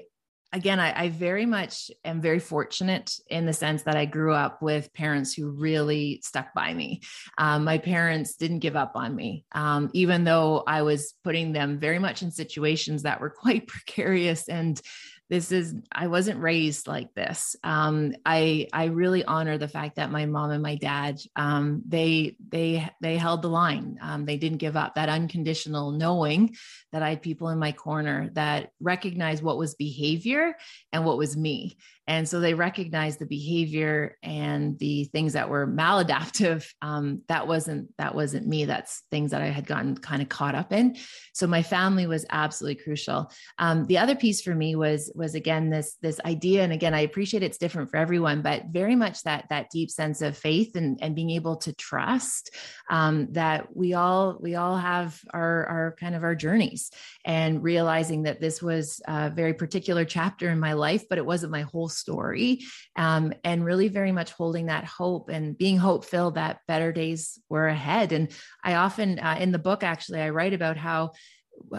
again, 0.54 0.80
I, 0.80 1.04
I, 1.04 1.10
very 1.10 1.46
much 1.46 1.92
am 2.04 2.22
very 2.22 2.40
fortunate 2.40 3.14
in 3.30 3.46
the 3.46 3.54
sense 3.54 3.84
that 3.84 3.98
I 3.98 4.06
grew 4.06 4.34
up 4.34 4.62
with 4.62 4.94
parents 4.94 5.34
who 5.34 5.50
really 5.50 6.22
stuck 6.24 6.54
by 6.54 6.74
me. 6.74 7.02
Um, 7.38 7.64
my 7.64 7.78
parents 7.78 8.36
didn't 8.36 8.60
give 8.60 8.76
up 8.76 8.94
on 8.96 9.16
me, 9.16 9.46
um, 9.52 9.90
even 9.94 10.24
though 10.24 10.64
I 10.66 10.84
was 10.84 11.14
putting 11.24 11.52
them 11.52 11.80
very 11.80 12.00
much 12.00 12.22
in 12.22 12.32
situations 12.32 13.04
that 13.04 13.20
were 13.20 13.30
quite 13.30 13.68
precarious 13.68 14.48
and 14.48 14.82
this 15.30 15.52
is 15.52 15.76
i 15.92 16.08
wasn't 16.08 16.40
raised 16.40 16.88
like 16.88 17.14
this. 17.14 17.56
Um, 17.64 18.14
i 18.26 18.68
i 18.74 18.86
really 18.86 19.24
honor 19.24 19.58
the 19.58 19.68
fact 19.68 19.96
that 19.96 20.12
my 20.12 20.26
mom 20.26 20.52
and 20.52 20.64
my 20.64 20.76
dad 20.76 21.20
um, 21.36 21.82
they 21.88 22.36
they 22.50 22.88
they 23.02 23.18
held 23.18 23.42
the 23.42 23.50
line. 23.50 23.98
Um, 24.02 24.26
they 24.26 24.38
didn't 24.38 24.60
give 24.60 24.76
up. 24.76 24.96
That 24.96 25.10
unconditional 25.10 25.92
knowing 25.92 26.56
that 26.92 27.04
i 27.04 27.10
had 27.10 27.22
people 27.22 27.50
in 27.50 27.60
my 27.60 27.72
corner 27.72 28.30
that 28.34 28.70
recognized 28.80 29.44
what 29.44 29.58
was 29.58 29.76
behavior 29.76 30.56
and 30.92 31.06
what 31.06 31.18
was 31.18 31.36
me 31.36 31.78
and 32.08 32.28
so 32.28 32.40
they 32.40 32.54
recognized 32.54 33.20
the 33.20 33.26
behavior 33.26 34.18
and 34.22 34.78
the 34.80 35.06
things 35.06 35.34
that 35.34 35.50
were 35.50 35.68
maladaptive. 35.68 36.66
Um, 36.82 37.22
that 37.30 37.48
wasn't 37.48 37.90
that 37.98 38.14
wasn't 38.14 38.48
me. 38.48 38.66
That's 38.66 39.04
things 39.10 39.32
that 39.32 39.42
i 39.42 39.48
had 39.48 39.66
gotten 39.66 39.98
kind 39.98 40.22
of 40.22 40.30
caught 40.30 40.54
up 40.54 40.72
in. 40.72 40.98
So 41.34 41.48
my 41.48 41.64
family 41.64 42.06
was 42.06 42.26
absolutely 42.30 42.84
crucial. 42.84 43.32
Um, 43.58 43.86
the 43.86 43.98
other 43.98 44.16
piece 44.16 44.42
for 44.42 44.54
me 44.54 44.76
was 44.76 45.12
was 45.16 45.34
again 45.36 45.70
this 45.70 45.96
this 46.02 46.20
idea 46.26 46.64
and 46.64 46.74
again 46.74 46.94
i 46.94 47.02
appreciate 47.02 47.44
it's 47.44 47.58
different 47.58 47.90
for 47.90 47.98
everyone 47.98 48.42
but 48.42 48.66
very 48.68 48.96
much 48.96 49.24
that 49.24 49.46
that 49.50 49.70
deep 49.72 49.90
sense 49.90 50.22
of 50.22 50.38
faith 50.38 50.76
and 50.76 51.00
and 51.02 51.16
being 51.16 51.32
able 51.32 51.56
to 51.58 51.74
trust 51.74 52.52
um, 52.90 53.28
that 53.32 53.76
we 53.76 53.94
all 53.94 54.38
we 54.40 54.56
all 54.56 54.78
have 54.78 55.20
our 55.34 55.66
our 55.66 55.96
kind 56.00 56.16
of 56.16 56.24
our 56.24 56.36
journeys 56.36 56.92
and 57.24 57.64
realizing 57.64 58.24
that 58.24 58.40
this 58.40 58.62
was 58.62 59.02
a 59.08 59.30
very 59.30 59.54
particular 59.54 60.06
chapter 60.06 60.50
in 60.50 60.60
my 60.60 60.74
life 60.74 61.06
but 61.10 61.18
it 61.18 61.26
wasn't 61.26 61.52
my 61.52 61.62
whole 61.62 61.90
story 61.96 62.64
um, 62.96 63.34
and 63.44 63.66
really 63.66 63.88
very 63.88 64.12
much 64.12 64.32
holding 64.32 64.68
that 64.68 64.86
hope 64.86 65.30
and 65.30 65.58
being 65.58 65.78
hopeful 65.78 66.32
that 66.32 66.60
better 66.68 66.92
days 66.92 67.40
were 67.50 67.68
ahead. 67.68 68.12
And 68.12 68.30
i 68.64 68.76
often 68.76 69.20
uh, 69.20 69.38
in 69.40 69.52
the 69.52 69.60
book 69.60 69.84
actually 69.84 70.22
i 70.22 70.30
write 70.30 70.54
about 70.54 70.78
how 70.78 71.12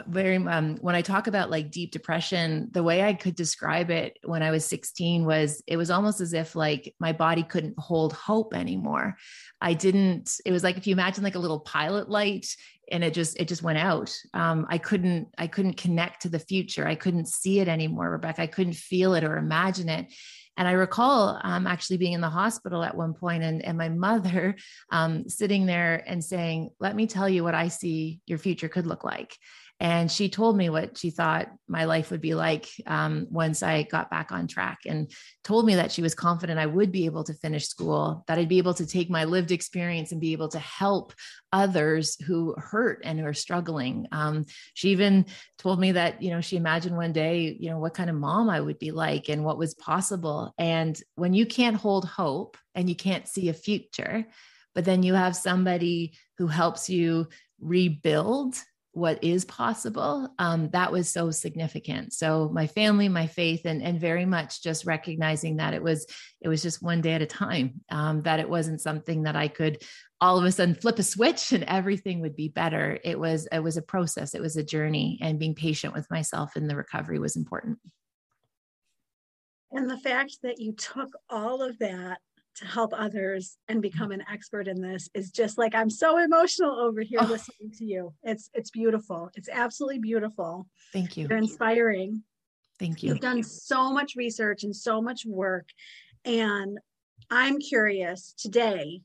very 0.09 0.37
um, 0.37 0.77
when 0.77 0.95
i 0.95 1.03
talk 1.03 1.27
about 1.27 1.51
like 1.51 1.71
deep 1.71 1.91
depression 1.91 2.69
the 2.73 2.83
way 2.83 3.03
i 3.03 3.13
could 3.13 3.35
describe 3.35 3.91
it 3.91 4.19
when 4.25 4.43
i 4.43 4.51
was 4.51 4.65
16 4.65 5.25
was 5.25 5.63
it 5.67 5.77
was 5.77 5.91
almost 5.91 6.21
as 6.21 6.33
if 6.33 6.55
like 6.55 6.95
my 6.99 7.13
body 7.13 7.43
couldn't 7.43 7.79
hold 7.79 8.13
hope 8.13 8.55
anymore. 8.55 9.17
I 9.61 9.75
didn't 9.75 10.41
it 10.45 10.53
was 10.53 10.63
like 10.63 10.77
if 10.77 10.87
you 10.87 10.93
imagine 10.93 11.25
like 11.25 11.35
a 11.35 11.41
little 11.41 11.61
pilot 11.61 12.09
light 12.09 12.47
and 12.91 13.03
it 13.03 13.15
just 13.15 13.39
it 13.39 13.49
just 13.49 13.63
went 13.63 13.79
out. 13.79 14.15
Um, 14.35 14.67
i 14.69 14.79
couldn't 14.79 15.29
i 15.39 15.47
couldn't 15.47 15.77
connect 15.77 16.23
to 16.23 16.29
the 16.29 16.39
future. 16.39 16.87
I 16.87 16.95
couldn't 16.95 17.29
see 17.29 17.61
it 17.61 17.69
anymore 17.69 18.11
rebecca. 18.11 18.43
I 18.43 18.47
couldn't 18.47 18.75
feel 18.75 19.15
it 19.15 19.25
or 19.25 19.37
imagine 19.37 19.89
it. 19.89 20.07
And 20.59 20.67
I 20.67 20.73
recall 20.73 21.39
um, 21.43 21.67
actually 21.67 21.99
being 21.99 22.15
in 22.15 22.23
the 22.23 22.31
hospital 22.31 22.83
at 22.83 22.97
one 22.97 23.13
point 23.13 23.43
and, 23.43 23.63
and 23.63 23.77
my 23.77 23.91
mother 23.91 24.57
um, 24.91 25.29
sitting 25.29 25.67
there 25.67 26.03
and 26.07 26.25
saying, 26.25 26.71
Let 26.81 26.97
me 26.97 27.07
tell 27.07 27.29
you 27.29 27.45
what 27.45 27.55
I 27.55 27.69
see 27.69 28.21
your 28.27 28.39
future 28.39 28.69
could 28.69 28.87
look 28.87 29.05
like. 29.05 29.37
And 29.79 30.11
she 30.11 30.31
told 30.31 30.57
me 30.57 30.71
what 30.71 30.97
she 30.97 31.11
thought 31.11 31.49
my 31.69 31.85
life 31.85 32.11
would 32.11 32.23
be 32.23 32.35
like 32.35 32.67
um, 32.87 33.27
once 33.31 33.63
I 33.63 33.83
got 33.83 34.11
back 34.11 34.33
on 34.33 34.47
track 34.47 34.79
and 34.87 35.11
told 35.45 35.67
me 35.67 35.75
that 35.75 35.93
she 35.93 36.01
was 36.01 36.15
confident 36.15 36.59
I 36.59 36.65
would 36.65 36.91
be 36.91 37.05
able 37.05 37.25
to 37.25 37.35
finish 37.35 37.69
school, 37.69 38.25
that 38.27 38.39
I'd 38.39 38.49
be 38.49 38.57
able 38.57 38.73
to 38.75 38.87
take 38.87 39.11
my 39.11 39.25
lived 39.25 39.53
experience 39.53 40.13
and 40.13 40.21
be 40.21 40.33
able 40.33 40.49
to 40.49 40.59
help 40.59 41.13
others 41.53 42.19
who 42.25 42.55
hurt 42.57 43.03
and 43.05 43.21
who 43.21 43.27
are 43.27 43.35
struggling. 43.35 44.07
Um, 44.13 44.47
she 44.73 44.91
even 44.91 45.27
told 45.59 45.79
me 45.79 45.93
that, 45.93 46.23
you 46.23 46.31
know, 46.31 46.41
she 46.41 46.57
imagined 46.57 46.97
one 46.97 47.13
day, 47.13 47.55
you 47.61 47.69
know, 47.69 47.79
what 47.79 47.95
kind 47.95 48.09
of 48.09 48.17
mom 48.17 48.49
I 48.49 48.61
would 48.61 48.79
be 48.79 48.93
like 48.93 49.29
and 49.29 49.45
what 49.45 49.59
was 49.59 49.75
possible. 49.75 50.55
And 50.57 50.99
when 51.17 51.35
you 51.35 51.45
can't 51.45 51.77
hold 51.77 52.07
hope 52.07 52.57
and 52.75 52.89
you 52.89 52.97
can't 52.97 53.29
see 53.29 53.51
a 53.51 53.55
future, 53.55 54.27
but 54.75 54.87
then 54.87 55.03
you 55.03 55.13
have 55.13 55.37
somebody 55.37 56.15
who 56.39 56.47
helps 56.47 56.89
you 56.89 57.29
rebuild 57.61 58.57
what 58.97 59.23
is 59.23 59.45
possible 59.45 60.27
um, 60.39 60.71
that 60.71 60.91
was 60.91 61.09
so 61.11 61.31
significant. 61.31 62.15
So 62.15 62.49
my 62.53 62.67
family 62.67 63.11
my 63.11 63.27
faith 63.27 63.67
and 63.67 63.83
and 63.83 64.01
very 64.01 64.25
much 64.25 64.63
just 64.63 64.87
recognizing 64.87 65.59
that 65.59 65.75
it 65.75 65.83
was 65.83 66.07
it 66.41 66.49
was 66.49 66.63
just 66.63 66.83
one 66.83 67.03
day 67.03 67.13
at 67.13 67.21
a 67.21 67.27
time 67.27 67.83
um, 67.91 68.23
that 68.23 68.41
it 68.41 68.49
wasn't 68.49 68.81
something 68.81 69.25
that 69.25 69.37
i 69.37 69.49
could 69.49 69.83
all 70.21 70.39
of 70.39 70.45
a 70.45 70.51
sudden 70.53 70.75
flip 70.75 70.99
a 70.99 71.03
switch 71.03 71.53
and 71.53 71.65
everything 71.65 72.21
would 72.21 72.35
be 72.35 72.49
better. 72.49 72.99
It 73.05 73.19
was 73.19 73.47
it 73.53 73.63
was 73.63 73.77
a 73.77 73.83
process. 73.83 74.35
It 74.35 74.41
was 74.41 74.57
a 74.57 74.65
journey 74.65 75.19
and 75.21 75.39
being 75.39 75.55
patient 75.55 75.93
with 75.93 76.11
myself 76.11 76.57
in 76.57 76.67
the 76.67 76.77
recovery 76.77 77.19
was 77.19 77.37
important. 77.37 77.79
And 79.73 79.91
the 79.91 79.99
fact 79.99 80.39
that 80.43 80.59
you 80.59 80.73
took 80.73 81.11
all 81.29 81.61
of 81.61 81.79
that 81.81 82.19
to 82.57 82.67
help 82.67 82.93
others 82.97 83.57
and 83.69 83.77
Mm-hmm. 83.79 83.83
become 83.83 84.13
an 84.13 84.25
expert 84.31 84.67
in 84.69 84.81
this 84.81 85.09
is 85.15 85.31
just 85.31 85.59
like 85.59 85.75
I'm 85.75 85.91
so 85.91 86.19
emotional 86.19 86.79
over 86.79 87.03
here 87.03 87.21
Oh. 87.23 87.27
listening 87.27 87.71
to 87.79 87.85
you. 87.85 88.15
It's 88.23 88.51
it's 88.55 88.71
beautiful. 88.71 89.31
It's 89.35 89.49
absolutely 89.49 89.99
beautiful. 90.01 90.67
thank 90.93 91.17
you 91.17 91.27
You're 91.29 91.39
inspiring. 91.39 92.23
thank 92.79 93.03
you 93.03 93.11
You've 93.11 93.21
done 93.21 93.43
so 93.43 93.93
much 93.93 94.17
research 94.17 94.65
and 94.65 94.75
so 94.75 95.01
much 95.03 95.25
work. 95.27 95.69
And 96.25 96.79
I'm 97.31 97.59
curious 97.59 98.35
today, 98.39 99.03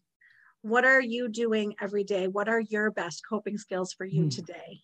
what 0.61 0.85
are 0.85 1.01
you 1.01 1.27
doing 1.27 1.75
every 1.81 2.03
day? 2.03 2.27
What 2.27 2.47
are 2.47 2.59
your 2.61 2.91
best 2.91 3.23
coping 3.27 3.57
skills 3.57 3.93
for 3.93 4.05
you 4.05 4.23
Hmm. 4.23 4.29
today? 4.29 4.79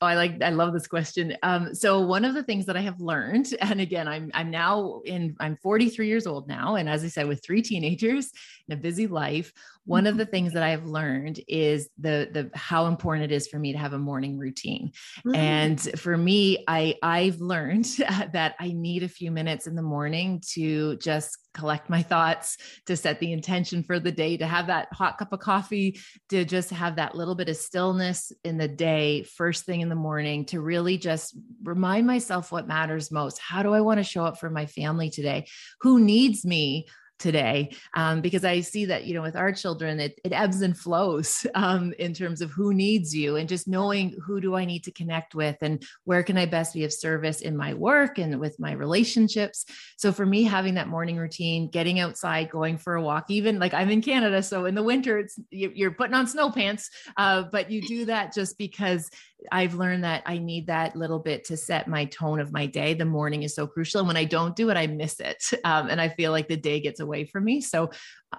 Oh, 0.00 0.06
I 0.06 0.14
like 0.14 0.40
I 0.42 0.50
love 0.50 0.72
this 0.72 0.86
question. 0.86 1.36
Um, 1.42 1.74
so 1.74 2.00
one 2.00 2.24
of 2.24 2.34
the 2.34 2.44
things 2.44 2.66
that 2.66 2.76
I 2.76 2.80
have 2.82 3.00
learned, 3.00 3.52
and 3.60 3.80
again, 3.80 4.06
I'm 4.06 4.30
I'm 4.32 4.50
now 4.50 5.00
in 5.04 5.36
I'm 5.40 5.56
43 5.56 6.06
years 6.06 6.26
old 6.26 6.48
now, 6.48 6.76
and 6.76 6.88
as 6.88 7.02
I 7.02 7.08
said, 7.08 7.26
with 7.26 7.42
three 7.44 7.62
teenagers 7.62 8.30
and 8.68 8.78
a 8.78 8.80
busy 8.80 9.06
life, 9.06 9.52
one 9.84 10.06
of 10.06 10.16
the 10.16 10.26
things 10.26 10.52
that 10.52 10.62
I 10.62 10.70
have 10.70 10.84
learned 10.84 11.40
is 11.48 11.88
the 11.98 12.28
the 12.30 12.50
how 12.56 12.86
important 12.86 13.24
it 13.24 13.34
is 13.34 13.48
for 13.48 13.58
me 13.58 13.72
to 13.72 13.78
have 13.78 13.94
a 13.94 13.98
morning 13.98 14.38
routine. 14.38 14.92
Mm. 15.26 15.36
And 15.36 15.80
for 15.98 16.16
me, 16.16 16.62
I 16.68 16.96
I've 17.02 17.40
learned 17.40 17.86
that 18.32 18.54
I 18.60 18.72
need 18.72 19.02
a 19.02 19.08
few 19.08 19.30
minutes 19.30 19.66
in 19.66 19.74
the 19.74 19.82
morning 19.82 20.42
to 20.52 20.96
just 20.98 21.38
collect 21.54 21.90
my 21.90 22.02
thoughts, 22.02 22.56
to 22.86 22.96
set 22.96 23.18
the 23.18 23.32
intention 23.32 23.82
for 23.82 23.98
the 23.98 24.12
day, 24.12 24.36
to 24.36 24.46
have 24.46 24.68
that 24.68 24.88
hot 24.92 25.18
cup 25.18 25.32
of 25.32 25.40
coffee, 25.40 25.98
to 26.28 26.44
just 26.44 26.70
have 26.70 26.96
that 26.96 27.16
little 27.16 27.34
bit 27.34 27.48
of 27.48 27.56
stillness 27.56 28.30
in 28.44 28.58
the 28.58 28.68
day, 28.68 29.24
first 29.24 29.64
thing 29.64 29.80
in 29.80 29.87
the 29.88 29.94
morning, 29.94 30.44
to 30.46 30.60
really 30.60 30.98
just 30.98 31.34
remind 31.62 32.06
myself 32.06 32.52
what 32.52 32.68
matters 32.68 33.10
most. 33.10 33.38
How 33.38 33.62
do 33.62 33.72
I 33.72 33.80
want 33.80 33.98
to 33.98 34.04
show 34.04 34.24
up 34.24 34.38
for 34.38 34.50
my 34.50 34.66
family 34.66 35.10
today? 35.10 35.46
Who 35.80 36.00
needs 36.00 36.44
me? 36.44 36.86
today 37.18 37.70
um, 37.94 38.20
because 38.20 38.44
i 38.44 38.60
see 38.60 38.84
that 38.86 39.04
you 39.04 39.14
know 39.14 39.22
with 39.22 39.36
our 39.36 39.52
children 39.52 40.00
it, 40.00 40.18
it 40.24 40.32
ebbs 40.32 40.62
and 40.62 40.76
flows 40.76 41.46
um, 41.54 41.92
in 41.98 42.14
terms 42.14 42.40
of 42.40 42.50
who 42.50 42.72
needs 42.72 43.14
you 43.14 43.36
and 43.36 43.48
just 43.48 43.68
knowing 43.68 44.16
who 44.24 44.40
do 44.40 44.54
i 44.54 44.64
need 44.64 44.84
to 44.84 44.92
connect 44.92 45.34
with 45.34 45.56
and 45.60 45.82
where 46.04 46.22
can 46.22 46.38
i 46.38 46.46
best 46.46 46.74
be 46.74 46.84
of 46.84 46.92
service 46.92 47.40
in 47.40 47.56
my 47.56 47.74
work 47.74 48.18
and 48.18 48.38
with 48.38 48.58
my 48.58 48.72
relationships 48.72 49.64
so 49.96 50.12
for 50.12 50.24
me 50.24 50.42
having 50.44 50.74
that 50.74 50.88
morning 50.88 51.16
routine 51.16 51.68
getting 51.70 51.98
outside 52.00 52.50
going 52.50 52.78
for 52.78 52.94
a 52.94 53.02
walk 53.02 53.24
even 53.30 53.58
like 53.58 53.74
i'm 53.74 53.90
in 53.90 54.02
canada 54.02 54.42
so 54.42 54.64
in 54.64 54.74
the 54.74 54.82
winter 54.82 55.18
it's 55.18 55.38
you- 55.50 55.72
you're 55.74 55.90
putting 55.90 56.14
on 56.14 56.26
snow 56.26 56.50
pants 56.50 56.90
uh, 57.16 57.42
but 57.50 57.70
you 57.70 57.82
do 57.82 58.04
that 58.04 58.32
just 58.32 58.56
because 58.58 59.10
I've 59.52 59.74
learned 59.74 60.04
that 60.04 60.22
I 60.26 60.38
need 60.38 60.66
that 60.66 60.96
little 60.96 61.18
bit 61.18 61.44
to 61.46 61.56
set 61.56 61.88
my 61.88 62.06
tone 62.06 62.40
of 62.40 62.52
my 62.52 62.66
day. 62.66 62.94
The 62.94 63.04
morning 63.04 63.42
is 63.42 63.54
so 63.54 63.66
crucial. 63.66 64.00
And 64.00 64.08
when 64.08 64.16
I 64.16 64.24
don't 64.24 64.56
do 64.56 64.70
it, 64.70 64.76
I 64.76 64.86
miss 64.86 65.20
it. 65.20 65.42
Um, 65.64 65.88
and 65.88 66.00
I 66.00 66.08
feel 66.08 66.30
like 66.30 66.48
the 66.48 66.56
day 66.56 66.80
gets 66.80 67.00
away 67.00 67.26
from 67.26 67.44
me. 67.44 67.60
So 67.60 67.90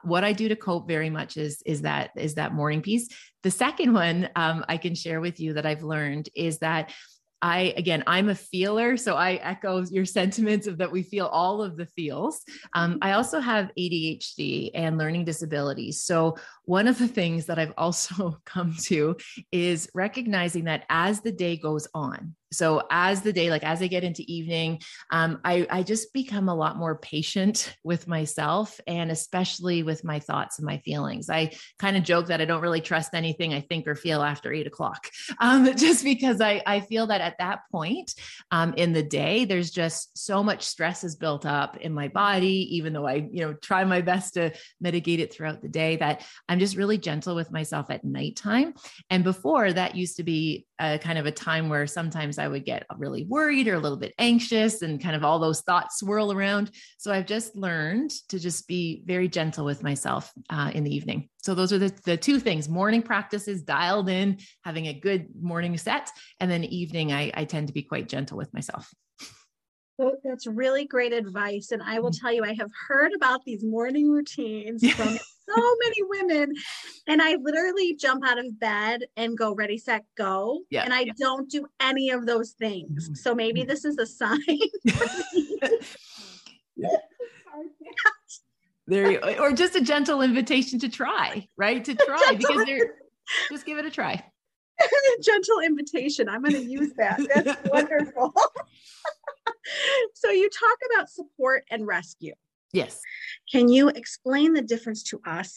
what 0.03 0.23
I 0.23 0.33
do 0.33 0.47
to 0.47 0.55
cope 0.55 0.87
very 0.87 1.09
much 1.09 1.37
is, 1.37 1.61
is 1.63 1.81
that, 1.83 2.11
is 2.15 2.35
that 2.35 2.53
morning 2.53 2.81
piece. 2.81 3.07
The 3.43 3.51
second 3.51 3.93
one 3.93 4.29
um, 4.35 4.65
I 4.67 4.77
can 4.77 4.95
share 4.95 5.21
with 5.21 5.39
you 5.39 5.53
that 5.53 5.65
I've 5.65 5.83
learned 5.83 6.29
is 6.33 6.59
that 6.59 6.91
I, 7.41 7.73
again, 7.77 8.03
I'm 8.05 8.29
a 8.29 8.35
feeler. 8.35 8.97
So 8.97 9.15
I 9.15 9.33
echo 9.35 9.83
your 9.85 10.05
sentiments 10.05 10.67
of 10.67 10.77
that 10.79 10.91
we 10.91 11.03
feel 11.03 11.27
all 11.27 11.61
of 11.61 11.77
the 11.77 11.85
feels. 11.85 12.41
Um, 12.73 12.97
I 13.01 13.13
also 13.13 13.39
have 13.39 13.71
ADHD 13.77 14.71
and 14.73 14.97
learning 14.97 15.25
disabilities. 15.25 16.03
So 16.03 16.37
one 16.69 16.87
of 16.87 16.99
the 16.99 17.07
things 17.07 17.47
that 17.47 17.57
I've 17.57 17.73
also 17.79 18.37
come 18.45 18.75
to 18.83 19.17
is 19.51 19.89
recognizing 19.95 20.65
that 20.65 20.85
as 20.87 21.21
the 21.21 21.31
day 21.31 21.57
goes 21.57 21.87
on, 21.95 22.35
so 22.51 22.81
as 22.89 23.21
the 23.21 23.33
day, 23.33 23.49
like 23.49 23.63
as 23.63 23.81
I 23.81 23.87
get 23.87 24.03
into 24.03 24.23
evening, 24.31 24.81
um, 25.11 25.39
I, 25.43 25.67
I 25.69 25.83
just 25.83 26.13
become 26.13 26.49
a 26.49 26.55
lot 26.55 26.77
more 26.77 26.97
patient 26.97 27.75
with 27.83 28.07
myself 28.07 28.79
and 28.87 29.11
especially 29.11 29.83
with 29.83 30.03
my 30.03 30.19
thoughts 30.19 30.57
and 30.57 30.65
my 30.65 30.79
feelings. 30.79 31.29
I 31.29 31.51
kind 31.77 31.95
of 31.95 32.03
joke 32.03 32.27
that 32.27 32.41
I 32.41 32.45
don't 32.45 32.61
really 32.61 32.81
trust 32.81 33.13
anything 33.13 33.53
I 33.53 33.61
think 33.61 33.87
or 33.87 33.95
feel 33.95 34.23
after 34.23 34.51
eight 34.51 34.67
o'clock, 34.67 35.09
um, 35.39 35.65
just 35.75 36.03
because 36.03 36.41
I, 36.41 36.61
I 36.65 36.79
feel 36.79 37.07
that 37.07 37.21
at 37.21 37.37
that 37.39 37.61
point 37.71 38.13
um, 38.51 38.73
in 38.75 38.93
the 38.93 39.03
day, 39.03 39.45
there's 39.45 39.71
just 39.71 40.17
so 40.17 40.43
much 40.43 40.63
stress 40.63 41.03
is 41.03 41.15
built 41.15 41.45
up 41.45 41.77
in 41.77 41.93
my 41.93 42.07
body, 42.07 42.75
even 42.77 42.93
though 42.93 43.07
I, 43.07 43.27
you 43.31 43.41
know, 43.41 43.53
try 43.53 43.83
my 43.83 44.01
best 44.01 44.33
to 44.35 44.51
mitigate 44.81 45.19
it 45.19 45.33
throughout 45.33 45.61
the 45.61 45.69
day, 45.69 45.97
that 45.97 46.25
I'm 46.47 46.58
just 46.59 46.77
really 46.77 46.97
gentle 46.97 47.35
with 47.35 47.51
myself 47.51 47.89
at 47.89 48.03
nighttime. 48.03 48.73
And 49.09 49.23
before 49.23 49.71
that 49.73 49.95
used 49.95 50.17
to 50.17 50.23
be 50.23 50.65
a 50.79 50.97
kind 50.97 51.17
of 51.17 51.25
a 51.25 51.31
time 51.31 51.69
where 51.69 51.87
sometimes 51.87 52.37
I 52.37 52.47
would 52.47 52.65
get 52.65 52.85
really 52.97 53.25
worried 53.25 53.67
or 53.67 53.75
a 53.75 53.79
little 53.79 53.97
bit 53.97 54.13
anxious 54.17 54.81
and 54.81 55.01
kind 55.01 55.15
of 55.15 55.23
all 55.23 55.39
those 55.39 55.61
thoughts 55.61 55.99
swirl 55.99 56.31
around. 56.31 56.71
So 56.97 57.11
I've 57.11 57.25
just 57.25 57.55
learned 57.55 58.11
to 58.29 58.39
just 58.39 58.67
be 58.67 59.03
very 59.05 59.27
gentle 59.27 59.65
with 59.65 59.83
myself 59.83 60.31
uh, 60.49 60.71
in 60.73 60.83
the 60.83 60.95
evening. 60.95 61.29
So 61.37 61.53
those 61.53 61.73
are 61.73 61.79
the, 61.79 61.93
the 62.05 62.17
two 62.17 62.39
things 62.39 62.69
morning 62.69 63.01
practices 63.01 63.61
dialed 63.61 64.09
in, 64.09 64.37
having 64.63 64.87
a 64.87 64.93
good 64.93 65.27
morning 65.41 65.77
set. 65.77 66.09
And 66.39 66.49
then 66.49 66.63
evening, 66.63 67.11
I, 67.11 67.31
I 67.33 67.45
tend 67.45 67.67
to 67.67 67.73
be 67.73 67.83
quite 67.83 68.07
gentle 68.07 68.37
with 68.37 68.53
myself. 68.53 68.89
So 69.99 70.15
that's 70.23 70.47
really 70.47 70.85
great 70.85 71.11
advice. 71.11 71.71
And 71.71 71.83
I 71.83 71.99
will 71.99 72.11
Mm. 72.11 72.21
tell 72.21 72.31
you, 72.31 72.45
I 72.45 72.53
have 72.53 72.71
heard 72.87 73.11
about 73.13 73.43
these 73.43 73.65
morning 73.65 74.09
routines 74.09 74.89
from 74.93 75.09
so 75.49 75.75
many 75.83 76.03
women. 76.03 76.53
And 77.07 77.21
I 77.21 77.35
literally 77.35 77.95
jump 77.95 78.25
out 78.25 78.39
of 78.39 78.57
bed 78.59 79.01
and 79.17 79.37
go 79.37 79.53
ready, 79.53 79.77
set, 79.77 80.05
go. 80.15 80.61
Yeah, 80.69 80.83
And 80.85 80.93
I 80.93 81.01
yeah. 81.01 81.11
don't 81.17 81.49
do 81.49 81.67
any 81.81 82.11
of 82.11 82.25
those 82.25 82.51
things. 82.51 83.09
Mhm. 83.09 83.17
So 83.17 83.35
maybe 83.35 83.63
this 83.65 83.83
is 83.83 83.97
a 83.97 84.05
sign. 84.05 84.39
there, 88.87 89.11
you- 89.11 89.19
or 89.39 89.51
just 89.51 89.75
a 89.75 89.81
gentle 89.81 90.21
invitation 90.21 90.79
to 90.79 90.87
try, 90.87 91.45
right? 91.57 91.83
To 91.83 91.93
try 92.05 92.35
because 92.37 92.63
they're 92.65 92.95
just 93.51 93.65
give 93.65 93.77
it 93.77 93.85
a 93.85 93.91
try. 93.91 94.23
gentle 95.21 95.59
invitation. 95.59 96.29
I'm 96.29 96.41
going 96.41 96.53
to 96.53 96.63
use 96.63 96.93
that. 96.97 97.19
That's 97.33 97.59
wonderful. 97.65 98.33
So 100.13 100.29
you 100.29 100.49
talk 100.49 100.77
about 100.93 101.09
support 101.09 101.63
and 101.69 101.85
rescue. 101.87 102.33
Yes. 102.73 102.99
Can 103.51 103.69
you 103.69 103.89
explain 103.89 104.53
the 104.53 104.61
difference 104.61 105.03
to 105.03 105.19
us 105.25 105.55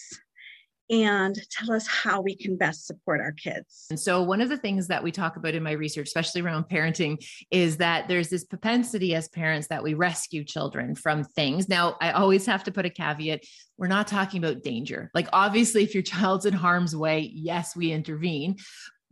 and 0.90 1.38
tell 1.50 1.72
us 1.72 1.86
how 1.86 2.20
we 2.20 2.34
can 2.34 2.56
best 2.56 2.86
support 2.86 3.20
our 3.20 3.32
kids? 3.32 3.86
And 3.90 4.00
so, 4.00 4.22
one 4.22 4.40
of 4.40 4.48
the 4.48 4.56
things 4.56 4.88
that 4.88 5.02
we 5.02 5.10
talk 5.10 5.36
about 5.36 5.54
in 5.54 5.62
my 5.62 5.72
research, 5.72 6.06
especially 6.06 6.40
around 6.42 6.64
parenting, 6.64 7.16
is 7.50 7.76
that 7.78 8.08
there's 8.08 8.28
this 8.28 8.44
propensity 8.44 9.14
as 9.14 9.28
parents 9.28 9.68
that 9.68 9.82
we 9.82 9.94
rescue 9.94 10.44
children 10.44 10.94
from 10.94 11.24
things. 11.24 11.68
Now, 11.68 11.96
I 12.00 12.12
always 12.12 12.46
have 12.46 12.64
to 12.64 12.72
put 12.72 12.86
a 12.86 12.90
caveat 12.90 13.44
we're 13.78 13.88
not 13.88 14.06
talking 14.06 14.42
about 14.42 14.62
danger. 14.62 15.10
Like, 15.12 15.28
obviously, 15.32 15.82
if 15.82 15.92
your 15.92 16.04
child's 16.04 16.46
in 16.46 16.52
harm's 16.52 16.94
way, 16.94 17.30
yes, 17.34 17.74
we 17.74 17.90
intervene. 17.90 18.56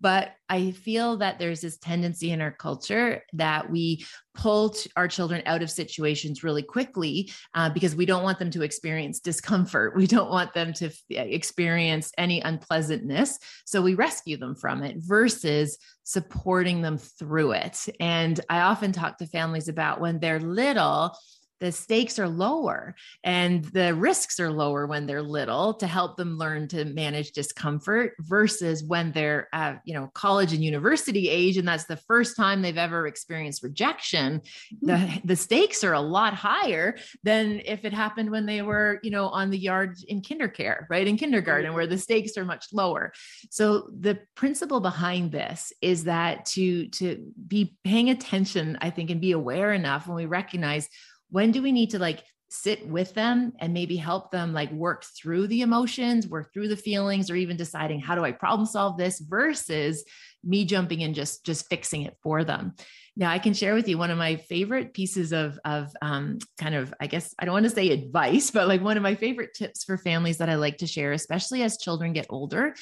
But 0.00 0.32
I 0.48 0.72
feel 0.72 1.18
that 1.18 1.38
there's 1.38 1.60
this 1.60 1.78
tendency 1.78 2.30
in 2.30 2.40
our 2.40 2.50
culture 2.50 3.22
that 3.34 3.70
we 3.70 4.04
pull 4.34 4.74
our 4.96 5.08
children 5.08 5.42
out 5.46 5.62
of 5.62 5.70
situations 5.70 6.42
really 6.42 6.62
quickly 6.62 7.30
uh, 7.54 7.70
because 7.70 7.94
we 7.94 8.06
don't 8.06 8.22
want 8.22 8.38
them 8.38 8.50
to 8.50 8.62
experience 8.62 9.20
discomfort. 9.20 9.94
We 10.00 10.06
don't 10.06 10.30
want 10.30 10.54
them 10.54 10.72
to 10.74 10.86
f- 10.86 10.94
experience 11.10 12.10
any 12.16 12.40
unpleasantness. 12.40 13.38
So 13.66 13.82
we 13.82 13.94
rescue 13.94 14.38
them 14.38 14.54
from 14.54 14.82
it 14.82 14.96
versus 14.98 15.76
supporting 16.04 16.80
them 16.80 16.96
through 16.96 17.52
it. 17.52 17.86
And 18.00 18.40
I 18.48 18.60
often 18.60 18.92
talk 18.92 19.18
to 19.18 19.26
families 19.26 19.68
about 19.68 20.00
when 20.00 20.20
they're 20.20 20.40
little 20.40 21.14
the 21.60 21.70
stakes 21.70 22.18
are 22.18 22.28
lower 22.28 22.94
and 23.22 23.64
the 23.66 23.94
risks 23.94 24.40
are 24.40 24.50
lower 24.50 24.86
when 24.86 25.06
they're 25.06 25.22
little 25.22 25.74
to 25.74 25.86
help 25.86 26.16
them 26.16 26.38
learn 26.38 26.66
to 26.68 26.84
manage 26.86 27.32
discomfort 27.32 28.14
versus 28.20 28.82
when 28.82 29.12
they're 29.12 29.48
at 29.52 29.80
you 29.84 29.94
know 29.94 30.10
college 30.14 30.52
and 30.52 30.64
university 30.64 31.28
age 31.28 31.56
and 31.56 31.68
that's 31.68 31.84
the 31.84 31.96
first 31.96 32.36
time 32.36 32.62
they've 32.62 32.78
ever 32.78 33.06
experienced 33.06 33.62
rejection 33.62 34.40
the 34.82 34.94
mm-hmm. 34.94 35.26
the 35.26 35.36
stakes 35.36 35.84
are 35.84 35.92
a 35.92 36.00
lot 36.00 36.34
higher 36.34 36.96
than 37.22 37.60
if 37.64 37.84
it 37.84 37.92
happened 37.92 38.30
when 38.30 38.46
they 38.46 38.62
were 38.62 38.98
you 39.02 39.10
know 39.10 39.28
on 39.28 39.50
the 39.50 39.58
yard 39.58 39.96
in 40.08 40.22
kindercare 40.22 40.86
right 40.88 41.06
in 41.06 41.16
kindergarten 41.16 41.74
where 41.74 41.86
the 41.86 41.98
stakes 41.98 42.36
are 42.36 42.44
much 42.44 42.66
lower 42.72 43.12
so 43.50 43.90
the 43.98 44.18
principle 44.34 44.80
behind 44.80 45.30
this 45.30 45.72
is 45.82 46.04
that 46.04 46.44
to 46.46 46.88
to 46.88 47.32
be 47.46 47.76
paying 47.84 48.08
attention 48.08 48.78
i 48.80 48.88
think 48.88 49.10
and 49.10 49.20
be 49.20 49.32
aware 49.32 49.72
enough 49.72 50.06
when 50.06 50.16
we 50.16 50.26
recognize 50.26 50.88
when 51.30 51.50
do 51.50 51.62
we 51.62 51.72
need 51.72 51.90
to 51.90 51.98
like 51.98 52.22
sit 52.50 52.86
with 52.86 53.14
them 53.14 53.52
and 53.60 53.72
maybe 53.72 53.96
help 53.96 54.32
them 54.32 54.52
like 54.52 54.72
work 54.72 55.04
through 55.04 55.46
the 55.46 55.62
emotions, 55.62 56.26
work 56.26 56.52
through 56.52 56.68
the 56.68 56.76
feelings, 56.76 57.30
or 57.30 57.36
even 57.36 57.56
deciding 57.56 58.00
how 58.00 58.16
do 58.16 58.24
I 58.24 58.32
problem 58.32 58.66
solve 58.66 58.98
this 58.98 59.20
versus 59.20 60.04
me 60.42 60.64
jumping 60.64 61.00
in 61.00 61.14
just 61.14 61.46
just 61.46 61.68
fixing 61.68 62.02
it 62.02 62.16
for 62.22 62.44
them. 62.44 62.74
Now 63.16 63.30
I 63.30 63.38
can 63.38 63.54
share 63.54 63.74
with 63.74 63.88
you 63.88 63.98
one 63.98 64.10
of 64.10 64.18
my 64.18 64.36
favorite 64.36 64.94
pieces 64.94 65.32
of 65.32 65.58
of 65.64 65.90
um, 66.02 66.38
kind 66.58 66.74
of 66.74 66.92
I 67.00 67.06
guess 67.06 67.34
I 67.38 67.44
don't 67.44 67.54
want 67.54 67.64
to 67.64 67.70
say 67.70 67.90
advice, 67.90 68.50
but 68.50 68.68
like 68.68 68.82
one 68.82 68.96
of 68.96 69.02
my 69.02 69.14
favorite 69.14 69.54
tips 69.54 69.84
for 69.84 69.96
families 69.96 70.38
that 70.38 70.48
I 70.48 70.56
like 70.56 70.78
to 70.78 70.86
share, 70.86 71.12
especially 71.12 71.62
as 71.62 71.78
children 71.78 72.12
get 72.12 72.26
older, 72.30 72.74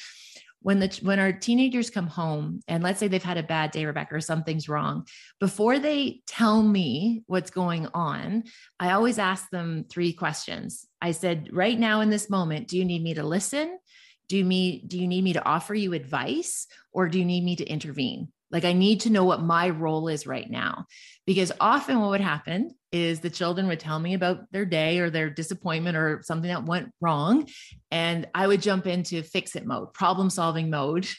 when 0.61 0.79
the 0.79 0.99
when 1.03 1.19
our 1.19 1.31
teenagers 1.31 1.89
come 1.89 2.07
home 2.07 2.59
and 2.67 2.83
let's 2.83 2.99
say 2.99 3.07
they've 3.07 3.23
had 3.23 3.37
a 3.37 3.43
bad 3.43 3.71
day 3.71 3.85
rebecca 3.85 4.15
or 4.15 4.21
something's 4.21 4.67
wrong 4.67 5.05
before 5.39 5.79
they 5.79 6.21
tell 6.27 6.61
me 6.61 7.23
what's 7.27 7.51
going 7.51 7.87
on 7.93 8.43
i 8.79 8.91
always 8.91 9.17
ask 9.19 9.49
them 9.49 9.85
three 9.89 10.13
questions. 10.13 10.85
I 11.01 11.11
said 11.11 11.49
right 11.51 11.79
now 11.79 12.01
in 12.01 12.09
this 12.09 12.29
moment 12.29 12.67
do 12.67 12.77
you 12.77 12.85
need 12.85 13.03
me 13.03 13.13
to 13.13 13.23
listen? 13.23 13.79
Do 14.27 14.43
me 14.43 14.83
do 14.85 14.99
you 14.99 15.07
need 15.07 15.23
me 15.23 15.33
to 15.33 15.45
offer 15.45 15.73
you 15.73 15.93
advice 15.93 16.67
or 16.91 17.07
do 17.07 17.19
you 17.19 17.25
need 17.25 17.43
me 17.43 17.55
to 17.55 17.65
intervene 17.65 18.29
like 18.51 18.65
I 18.65 18.73
need 18.73 19.01
to 19.01 19.09
know 19.09 19.23
what 19.23 19.41
my 19.41 19.69
role 19.69 20.07
is 20.07 20.27
right 20.27 20.49
now. 20.49 20.85
Because 21.25 21.51
often 21.59 21.99
what 21.99 22.09
would 22.11 22.21
happen 22.21 22.71
is 22.91 23.19
the 23.19 23.29
children 23.29 23.67
would 23.67 23.79
tell 23.79 23.99
me 23.99 24.15
about 24.15 24.51
their 24.51 24.65
day 24.65 24.99
or 24.99 25.09
their 25.09 25.29
disappointment 25.29 25.95
or 25.95 26.21
something 26.23 26.49
that 26.49 26.65
went 26.65 26.91
wrong. 26.99 27.47
And 27.91 28.27
I 28.33 28.47
would 28.47 28.61
jump 28.61 28.87
into 28.87 29.21
fix 29.21 29.55
it 29.55 29.65
mode, 29.65 29.93
problem 29.93 30.29
solving 30.29 30.69
mode. 30.69 31.07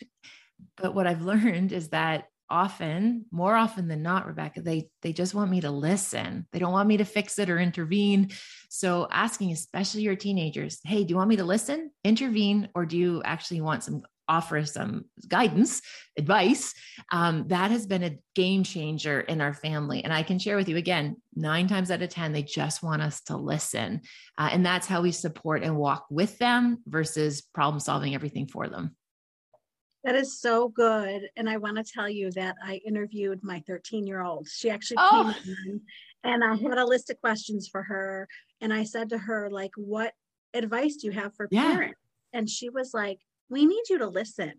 But 0.76 0.94
what 0.94 1.06
I've 1.06 1.22
learned 1.22 1.72
is 1.72 1.88
that 1.88 2.24
often 2.50 3.24
more 3.30 3.54
often 3.54 3.86
than 3.86 4.02
not 4.02 4.26
rebecca 4.26 4.60
they 4.60 4.88
they 5.02 5.12
just 5.12 5.34
want 5.34 5.50
me 5.50 5.60
to 5.60 5.70
listen 5.70 6.46
they 6.52 6.58
don't 6.58 6.72
want 6.72 6.88
me 6.88 6.96
to 6.96 7.04
fix 7.04 7.38
it 7.38 7.48
or 7.48 7.58
intervene 7.58 8.28
so 8.68 9.06
asking 9.10 9.52
especially 9.52 10.02
your 10.02 10.16
teenagers 10.16 10.80
hey 10.84 11.04
do 11.04 11.10
you 11.10 11.16
want 11.16 11.28
me 11.28 11.36
to 11.36 11.44
listen 11.44 11.90
intervene 12.04 12.68
or 12.74 12.84
do 12.84 12.98
you 12.98 13.22
actually 13.24 13.60
want 13.60 13.84
some 13.84 14.02
offer 14.30 14.64
some 14.64 15.04
guidance, 15.26 15.82
advice, 16.16 16.72
um, 17.10 17.48
that 17.48 17.70
has 17.70 17.86
been 17.86 18.04
a 18.04 18.18
game 18.34 18.62
changer 18.62 19.20
in 19.20 19.40
our 19.40 19.52
family. 19.52 20.04
And 20.04 20.12
I 20.12 20.22
can 20.22 20.38
share 20.38 20.56
with 20.56 20.68
you 20.68 20.76
again, 20.76 21.16
nine 21.34 21.66
times 21.66 21.90
out 21.90 22.00
of 22.00 22.08
10, 22.08 22.32
they 22.32 22.44
just 22.44 22.82
want 22.82 23.02
us 23.02 23.20
to 23.22 23.36
listen. 23.36 24.02
Uh, 24.38 24.50
and 24.52 24.64
that's 24.64 24.86
how 24.86 25.02
we 25.02 25.10
support 25.10 25.64
and 25.64 25.76
walk 25.76 26.06
with 26.10 26.38
them 26.38 26.78
versus 26.86 27.42
problem 27.42 27.80
solving 27.80 28.14
everything 28.14 28.46
for 28.46 28.68
them. 28.68 28.96
That 30.04 30.14
is 30.14 30.40
so 30.40 30.68
good. 30.68 31.28
And 31.36 31.50
I 31.50 31.58
want 31.58 31.76
to 31.76 31.84
tell 31.84 32.08
you 32.08 32.30
that 32.32 32.54
I 32.64 32.80
interviewed 32.86 33.40
my 33.42 33.62
13 33.66 34.06
year 34.06 34.22
old. 34.22 34.48
She 34.48 34.70
actually 34.70 34.96
oh. 35.00 35.34
came 35.44 35.56
in 35.66 35.80
and 36.24 36.44
I 36.44 36.54
had 36.54 36.78
a 36.78 36.86
list 36.86 37.10
of 37.10 37.20
questions 37.20 37.68
for 37.68 37.82
her. 37.82 38.28
And 38.60 38.72
I 38.72 38.84
said 38.84 39.10
to 39.10 39.18
her, 39.18 39.50
like, 39.50 39.72
what 39.76 40.12
advice 40.54 40.96
do 40.96 41.08
you 41.08 41.12
have 41.12 41.34
for 41.34 41.48
yeah. 41.50 41.74
parents? 41.74 41.98
And 42.32 42.48
she 42.48 42.70
was 42.70 42.94
like, 42.94 43.18
we 43.50 43.66
need 43.66 43.82
you 43.88 43.98
to 43.98 44.06
listen. 44.06 44.52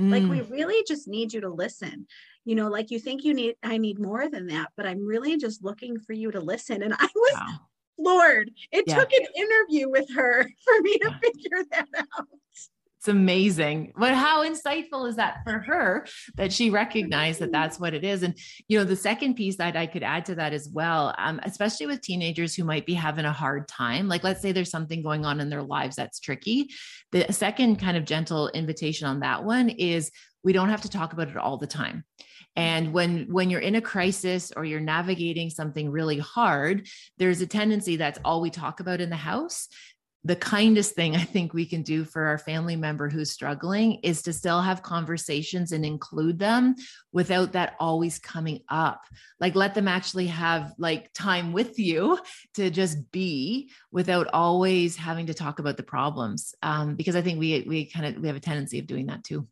Mm. 0.00 0.10
Like 0.10 0.22
we 0.22 0.40
mm. 0.40 0.50
really 0.50 0.84
just 0.86 1.08
need 1.08 1.32
you 1.32 1.40
to 1.42 1.50
listen. 1.50 2.06
You 2.44 2.54
know, 2.54 2.68
like 2.68 2.90
you 2.90 2.98
think 2.98 3.24
you 3.24 3.34
need 3.34 3.56
I 3.62 3.78
need 3.78 3.98
more 3.98 4.28
than 4.28 4.46
that, 4.48 4.68
but 4.76 4.86
I'm 4.86 5.06
really 5.06 5.36
just 5.36 5.62
looking 5.62 5.98
for 6.00 6.12
you 6.12 6.30
to 6.30 6.40
listen. 6.40 6.82
And 6.82 6.94
I 6.94 7.08
was 7.14 7.34
wow. 7.34 7.58
floored. 7.96 8.50
It 8.72 8.84
yeah. 8.86 8.96
took 8.96 9.12
an 9.12 9.26
interview 9.36 9.90
with 9.90 10.08
her 10.14 10.42
for 10.64 10.82
me 10.82 10.98
to 10.98 11.10
yeah. 11.10 11.18
figure 11.18 11.64
that 11.72 11.88
out. 11.96 12.26
It's 13.08 13.14
amazing. 13.14 13.94
But 13.96 14.12
how 14.12 14.44
insightful 14.44 15.08
is 15.08 15.16
that 15.16 15.38
for 15.42 15.60
her 15.60 16.06
that 16.34 16.52
she 16.52 16.68
recognized 16.68 17.38
that 17.40 17.46
mm-hmm. 17.46 17.52
that's 17.52 17.80
what 17.80 17.94
it 17.94 18.04
is? 18.04 18.22
And, 18.22 18.36
you 18.68 18.78
know, 18.78 18.84
the 18.84 18.96
second 18.96 19.32
piece 19.34 19.56
that 19.56 19.76
I 19.76 19.86
could 19.86 20.02
add 20.02 20.26
to 20.26 20.34
that 20.34 20.52
as 20.52 20.68
well, 20.68 21.14
um, 21.16 21.40
especially 21.42 21.86
with 21.86 22.02
teenagers 22.02 22.54
who 22.54 22.64
might 22.64 22.84
be 22.84 22.92
having 22.92 23.24
a 23.24 23.32
hard 23.32 23.66
time, 23.66 24.08
like 24.08 24.24
let's 24.24 24.42
say 24.42 24.52
there's 24.52 24.70
something 24.70 25.02
going 25.02 25.24
on 25.24 25.40
in 25.40 25.48
their 25.48 25.62
lives 25.62 25.96
that's 25.96 26.20
tricky. 26.20 26.68
The 27.12 27.32
second 27.32 27.76
kind 27.76 27.96
of 27.96 28.04
gentle 28.04 28.50
invitation 28.50 29.08
on 29.08 29.20
that 29.20 29.42
one 29.42 29.70
is 29.70 30.10
we 30.44 30.52
don't 30.52 30.68
have 30.68 30.82
to 30.82 30.90
talk 30.90 31.14
about 31.14 31.28
it 31.28 31.36
all 31.38 31.56
the 31.56 31.66
time 31.66 32.04
and 32.56 32.92
when 32.92 33.26
when 33.30 33.50
you're 33.50 33.60
in 33.60 33.74
a 33.74 33.80
crisis 33.80 34.52
or 34.56 34.64
you're 34.64 34.80
navigating 34.80 35.50
something 35.50 35.90
really 35.90 36.18
hard 36.18 36.86
there's 37.18 37.40
a 37.40 37.46
tendency 37.46 37.96
that's 37.96 38.18
all 38.24 38.40
we 38.40 38.50
talk 38.50 38.80
about 38.80 39.00
in 39.00 39.10
the 39.10 39.16
house 39.16 39.68
the 40.28 40.36
kindest 40.36 40.94
thing 40.94 41.16
I 41.16 41.24
think 41.24 41.54
we 41.54 41.64
can 41.64 41.80
do 41.80 42.04
for 42.04 42.26
our 42.26 42.36
family 42.36 42.76
member 42.76 43.08
who's 43.08 43.30
struggling 43.30 43.94
is 44.02 44.20
to 44.22 44.32
still 44.34 44.60
have 44.60 44.82
conversations 44.82 45.72
and 45.72 45.86
include 45.86 46.38
them 46.38 46.76
without 47.12 47.52
that 47.52 47.76
always 47.80 48.18
coming 48.18 48.60
up. 48.68 49.04
Like 49.40 49.54
let 49.54 49.74
them 49.74 49.88
actually 49.88 50.26
have 50.26 50.74
like 50.76 51.10
time 51.14 51.54
with 51.54 51.78
you 51.78 52.18
to 52.54 52.68
just 52.68 53.10
be 53.10 53.70
without 53.90 54.28
always 54.34 54.96
having 54.96 55.24
to 55.28 55.34
talk 55.34 55.60
about 55.60 55.78
the 55.78 55.82
problems. 55.82 56.54
Um, 56.62 56.94
because 56.94 57.16
I 57.16 57.22
think 57.22 57.40
we 57.40 57.64
we 57.66 57.86
kind 57.86 58.04
of 58.04 58.20
we 58.20 58.28
have 58.28 58.36
a 58.36 58.40
tendency 58.40 58.78
of 58.78 58.86
doing 58.86 59.06
that 59.06 59.24
too 59.24 59.48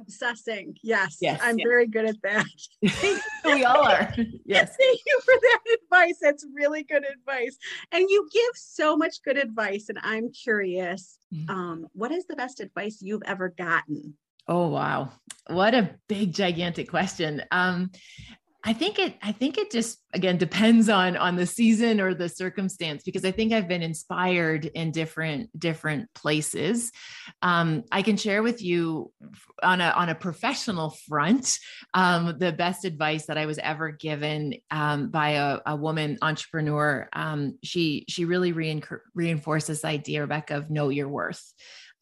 obsessing. 0.00 0.76
Yes, 0.82 1.18
yes 1.20 1.40
I'm 1.42 1.58
yes. 1.58 1.66
very 1.66 1.86
good 1.86 2.06
at 2.06 2.16
that. 2.22 2.46
we 3.44 3.64
all 3.64 3.86
are. 3.86 4.12
Yes. 4.44 4.74
Thank 4.78 5.00
you 5.06 5.20
for 5.24 5.34
that 5.40 5.60
advice. 6.02 6.18
That's 6.20 6.46
really 6.54 6.82
good 6.82 7.04
advice. 7.04 7.56
And 7.90 8.08
you 8.08 8.28
give 8.32 8.50
so 8.54 8.96
much 8.96 9.22
good 9.22 9.38
advice. 9.38 9.88
And 9.88 9.98
I'm 10.02 10.32
curious, 10.32 11.18
mm-hmm. 11.32 11.50
um, 11.50 11.86
what 11.92 12.12
is 12.12 12.26
the 12.26 12.36
best 12.36 12.60
advice 12.60 12.98
you've 13.00 13.22
ever 13.26 13.48
gotten? 13.48 14.14
Oh 14.48 14.68
wow. 14.68 15.12
What 15.46 15.74
a 15.74 15.94
big 16.08 16.34
gigantic 16.34 16.90
question. 16.90 17.42
Um 17.52 17.92
I 18.64 18.72
think 18.72 18.98
it 19.00 19.16
I 19.20 19.32
think 19.32 19.58
it 19.58 19.72
just 19.72 19.98
again 20.12 20.36
depends 20.36 20.88
on 20.88 21.16
on 21.16 21.34
the 21.34 21.46
season 21.46 22.00
or 22.00 22.14
the 22.14 22.28
circumstance 22.28 23.02
because 23.02 23.24
I 23.24 23.32
think 23.32 23.52
I've 23.52 23.66
been 23.66 23.82
inspired 23.82 24.66
in 24.66 24.92
different 24.92 25.58
different 25.58 26.12
places. 26.14 26.92
Um, 27.42 27.82
I 27.90 28.02
can 28.02 28.16
share 28.16 28.42
with 28.42 28.62
you 28.62 29.10
on 29.64 29.80
a 29.80 29.90
on 29.90 30.10
a 30.10 30.14
professional 30.14 30.90
front 31.08 31.58
um, 31.92 32.36
the 32.38 32.52
best 32.52 32.84
advice 32.84 33.26
that 33.26 33.38
I 33.38 33.46
was 33.46 33.58
ever 33.58 33.90
given 33.90 34.54
um, 34.70 35.10
by 35.10 35.30
a, 35.30 35.58
a, 35.66 35.76
woman 35.76 36.18
entrepreneur. 36.22 37.08
Um, 37.12 37.58
she 37.64 38.04
she 38.08 38.26
really 38.26 38.52
reinforced 39.14 39.66
this 39.66 39.84
idea, 39.84 40.20
Rebecca, 40.20 40.56
of 40.56 40.70
know 40.70 40.88
your 40.88 41.08
worth. 41.08 41.52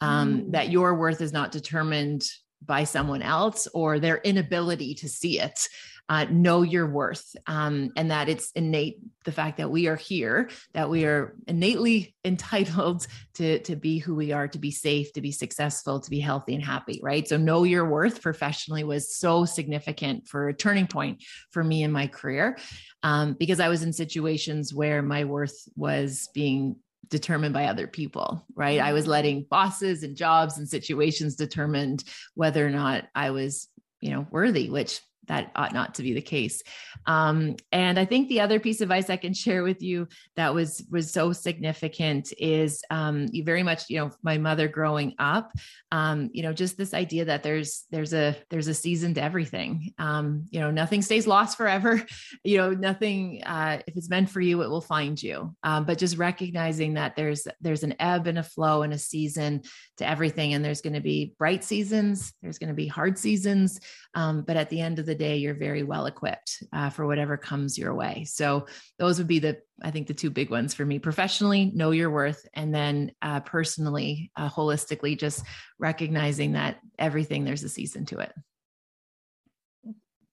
Um, 0.03 0.35
mm. 0.35 0.53
That 0.53 0.71
your 0.71 0.95
worth 0.95 1.23
is 1.23 1.33
not 1.33 1.53
determined 1.53 2.25
by 2.65 2.85
someone 2.85 3.23
else 3.23 3.67
or 3.73 3.99
their 3.99 4.19
inability 4.19 4.95
to 4.97 5.09
see 5.09 5.41
it 5.41 5.67
uh, 6.11 6.27
know 6.29 6.63
your 6.63 6.89
worth 6.89 7.37
um, 7.47 7.93
and 7.97 8.11
that 8.11 8.29
it's 8.29 8.51
innate 8.57 8.99
the 9.25 9.31
fact 9.31 9.59
that 9.59 9.71
we 9.71 9.87
are 9.87 9.97
here 9.97 10.51
that 10.75 10.91
we 10.91 11.05
are 11.05 11.37
innately 11.47 12.17
entitled 12.25 13.07
to 13.33 13.61
to 13.61 13.77
be 13.77 13.99
who 13.99 14.17
we 14.17 14.33
are 14.33 14.49
to 14.49 14.59
be 14.59 14.73
safe 14.73 15.13
to 15.13 15.21
be 15.21 15.31
successful 15.31 16.01
to 16.01 16.11
be 16.11 16.19
healthy 16.19 16.53
and 16.53 16.65
happy 16.65 16.99
right 17.01 17.29
so 17.29 17.37
know 17.37 17.63
your 17.63 17.89
worth 17.89 18.21
professionally 18.21 18.83
was 18.83 19.17
so 19.17 19.45
significant 19.45 20.27
for 20.27 20.49
a 20.49 20.55
turning 20.55 20.89
point 20.89 21.23
for 21.53 21.63
me 21.63 21.85
in 21.85 21.93
my 21.93 22.09
career 22.09 22.59
um, 23.05 23.35
because 23.39 23.61
i 23.61 23.69
was 23.69 23.85
in 23.85 23.93
situations 23.93 24.75
where 24.75 25.03
my 25.03 25.25
worth 25.25 25.69
was 25.77 26.29
being 26.35 26.75
determined 27.09 27.53
by 27.53 27.65
other 27.65 27.89
people, 27.89 28.47
right? 28.55 28.79
I 28.79 28.93
was 28.93 29.05
letting 29.05 29.43
bosses 29.51 30.05
and 30.05 30.17
jobs 30.17 30.59
and 30.59 30.69
situations 30.69 31.35
determined 31.35 32.05
whether 32.35 32.65
or 32.65 32.71
not 32.71 33.09
I 33.17 33.31
was, 33.31 33.67
you 34.01 34.11
know, 34.13 34.29
worthy, 34.31 34.71
which 34.71 35.01
that 35.29 35.53
ought 35.55 35.73
not 35.73 35.95
to 35.95 36.03
be 36.03 36.13
the 36.13 36.21
case. 36.21 36.63
Um, 37.07 37.57
and 37.73 37.99
I 37.99 38.05
think 38.05 38.29
the 38.29 38.41
other 38.41 38.59
piece 38.59 38.81
of 38.81 38.91
advice 38.91 39.11
I 39.11 39.17
can 39.17 39.33
share 39.33 39.63
with 39.63 39.83
you 39.83 40.09
that 40.37 40.55
was 40.55 40.85
was 40.91 41.13
so 41.13 41.33
significant 41.33 42.33
is 42.39 42.83
um, 42.91 43.27
you 43.31 43.45
very 43.45 43.63
much, 43.63 43.89
you 43.89 43.99
know, 43.99 44.11
my 44.23 44.39
mother 44.39 44.69
growing 44.69 45.15
up, 45.19 45.53
um, 45.93 46.31
you 46.33 46.43
know, 46.43 46.53
just 46.53 46.77
this 46.77 46.95
idea 46.95 47.27
that 47.27 47.43
there's 47.43 47.85
there's 47.91 48.13
a 48.13 48.37
there's 48.51 48.69
a 48.69 48.75
season 48.75 49.15
to 49.15 49.23
everything. 49.23 49.93
Um, 49.99 50.47
you 50.51 50.61
know, 50.61 50.71
nothing 50.71 51.03
stays 51.03 51.27
lost 51.27 51.57
forever. 51.57 52.05
You 52.43 52.57
know, 52.57 52.71
nothing. 52.71 53.43
Uh, 53.45 53.81
if 53.87 53.97
it's 53.97 54.09
meant 54.09 54.31
for 54.31 54.41
you, 54.41 54.63
it 54.63 54.71
will 54.71 54.81
find 54.81 55.21
you. 55.23 55.55
Um, 55.63 55.85
but 55.85 55.99
just 55.99 56.17
recognizing 56.17 56.95
that 56.95 57.17
there's 57.17 57.47
there's 57.61 57.83
an 57.83 57.95
ebb 57.99 58.27
and 58.27 58.39
a 58.39 58.43
flow 58.43 58.83
and 58.83 58.93
a 58.93 58.99
season 58.99 59.63
to 59.99 60.09
everything, 60.09 60.55
and 60.55 60.65
there's 60.65 60.81
going 60.81 60.95
to 60.95 61.01
be 61.01 61.35
bright 61.39 61.65
seasons. 61.65 62.33
There's 62.43 62.59
going 62.59 62.69
to 62.69 62.75
be 62.75 62.87
hard 62.87 63.19
seasons. 63.19 63.79
Um, 64.15 64.43
but 64.43 64.57
at 64.57 64.71
the 64.71 64.81
end 64.81 64.99
of 64.99 65.07
the 65.07 65.15
day, 65.21 65.37
you're 65.37 65.55
very 65.55 65.83
well 65.83 66.07
equipped 66.07 66.65
uh, 66.73 66.89
for 66.89 67.07
whatever 67.07 67.37
comes 67.37 67.77
your 67.79 67.95
way. 67.95 68.25
So 68.25 68.67
those 68.99 69.19
would 69.19 69.29
be 69.29 69.39
the, 69.39 69.59
I 69.83 69.91
think, 69.91 70.09
the 70.09 70.15
two 70.15 70.31
big 70.31 70.51
ones 70.51 70.73
for 70.73 70.85
me. 70.85 70.99
Professionally, 70.99 71.71
know 71.75 71.91
your 71.91 72.11
worth, 72.11 72.49
and 72.55 72.75
then 72.75 73.13
uh, 73.21 73.41
personally, 73.41 74.33
uh, 74.35 74.49
holistically, 74.49 75.19
just 75.19 75.45
recognizing 75.79 76.53
that 76.53 76.81
everything 76.99 77.45
there's 77.45 77.63
a 77.63 77.69
season 77.69 78.07
to 78.07 78.21
it. 78.21 78.33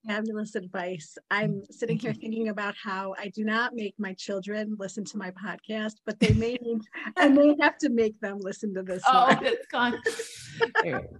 Fabulous 0.06 0.54
advice. 0.54 1.18
I'm 1.30 1.62
sitting 1.70 1.98
here 1.98 2.14
thinking 2.14 2.48
about 2.48 2.74
how 2.82 3.14
I 3.18 3.28
do 3.28 3.44
not 3.44 3.74
make 3.74 3.94
my 3.98 4.14
children 4.14 4.74
listen 4.78 5.04
to 5.04 5.18
my 5.18 5.32
podcast, 5.32 5.96
but 6.06 6.18
they 6.18 6.32
may 6.32 6.54
need, 6.62 6.80
I 7.18 7.28
may 7.28 7.54
have 7.60 7.76
to 7.78 7.90
make 7.90 8.18
them 8.20 8.38
listen 8.40 8.72
to 8.74 8.82
this. 8.82 9.02
Oh, 9.06 9.26
one. 9.26 9.44
it's 9.44 9.66
gone. 9.66 10.00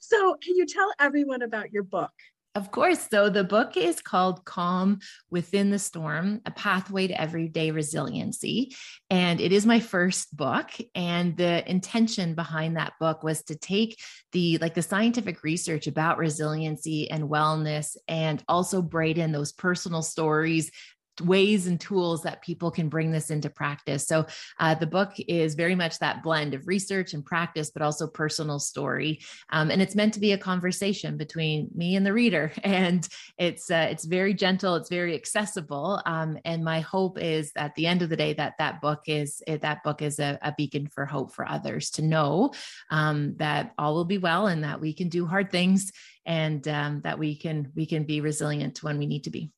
so, 0.00 0.36
can 0.40 0.54
you 0.54 0.66
tell 0.66 0.92
everyone 1.00 1.42
about 1.42 1.72
your 1.72 1.82
book? 1.82 2.12
Of 2.56 2.72
course. 2.72 3.06
So 3.08 3.30
the 3.30 3.44
book 3.44 3.76
is 3.76 4.00
called 4.00 4.44
Calm 4.44 4.98
Within 5.30 5.70
the 5.70 5.78
Storm, 5.78 6.40
a 6.44 6.50
pathway 6.50 7.06
to 7.06 7.20
everyday 7.20 7.70
resiliency. 7.70 8.74
And 9.08 9.40
it 9.40 9.52
is 9.52 9.66
my 9.66 9.78
first 9.78 10.36
book. 10.36 10.70
And 10.96 11.36
the 11.36 11.68
intention 11.70 12.34
behind 12.34 12.76
that 12.76 12.94
book 12.98 13.22
was 13.22 13.44
to 13.44 13.54
take 13.54 14.00
the 14.32 14.58
like 14.58 14.74
the 14.74 14.82
scientific 14.82 15.44
research 15.44 15.86
about 15.86 16.18
resiliency 16.18 17.08
and 17.08 17.30
wellness 17.30 17.96
and 18.08 18.42
also 18.48 18.82
braid 18.82 19.16
in 19.16 19.30
those 19.30 19.52
personal 19.52 20.02
stories 20.02 20.72
ways 21.20 21.66
and 21.66 21.80
tools 21.80 22.22
that 22.22 22.42
people 22.42 22.70
can 22.70 22.88
bring 22.88 23.10
this 23.10 23.30
into 23.30 23.50
practice. 23.50 24.06
So 24.06 24.26
uh, 24.58 24.74
the 24.74 24.86
book 24.86 25.12
is 25.28 25.54
very 25.54 25.74
much 25.74 25.98
that 25.98 26.22
blend 26.22 26.54
of 26.54 26.66
research 26.66 27.14
and 27.14 27.24
practice, 27.24 27.70
but 27.70 27.82
also 27.82 28.06
personal 28.06 28.58
story. 28.58 29.20
Um, 29.50 29.70
and 29.70 29.80
it's 29.82 29.94
meant 29.94 30.14
to 30.14 30.20
be 30.20 30.32
a 30.32 30.38
conversation 30.38 31.16
between 31.16 31.68
me 31.74 31.96
and 31.96 32.04
the 32.04 32.12
reader. 32.12 32.52
And 32.70 33.06
it's 33.36 33.70
uh, 33.70 33.88
it's 33.90 34.04
very 34.04 34.32
gentle, 34.32 34.76
it's 34.76 34.88
very 34.88 35.14
accessible. 35.14 36.00
Um, 36.06 36.38
and 36.44 36.64
my 36.64 36.80
hope 36.80 37.18
is 37.18 37.52
at 37.56 37.74
the 37.74 37.86
end 37.86 38.00
of 38.02 38.08
the 38.08 38.16
day 38.16 38.32
that 38.34 38.54
that 38.58 38.80
book 38.80 39.02
is 39.06 39.42
that 39.46 39.82
book 39.82 40.02
is 40.02 40.18
a, 40.20 40.38
a 40.42 40.54
beacon 40.56 40.86
for 40.86 41.04
hope 41.04 41.34
for 41.34 41.48
others 41.48 41.90
to 41.92 42.02
know 42.02 42.52
um, 42.90 43.34
that 43.38 43.72
all 43.76 43.94
will 43.94 44.04
be 44.04 44.18
well 44.18 44.46
and 44.46 44.62
that 44.62 44.80
we 44.80 44.92
can 44.94 45.08
do 45.08 45.26
hard 45.26 45.50
things 45.50 45.92
and 46.26 46.66
um, 46.68 47.00
that 47.02 47.18
we 47.18 47.36
can 47.36 47.72
we 47.74 47.86
can 47.86 48.04
be 48.04 48.20
resilient 48.20 48.82
when 48.82 48.98
we 48.98 49.06
need 49.06 49.24
to 49.24 49.30
be. 49.30 49.50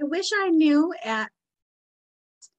I 0.00 0.04
wish 0.04 0.30
I 0.34 0.48
knew 0.48 0.94
at 1.04 1.30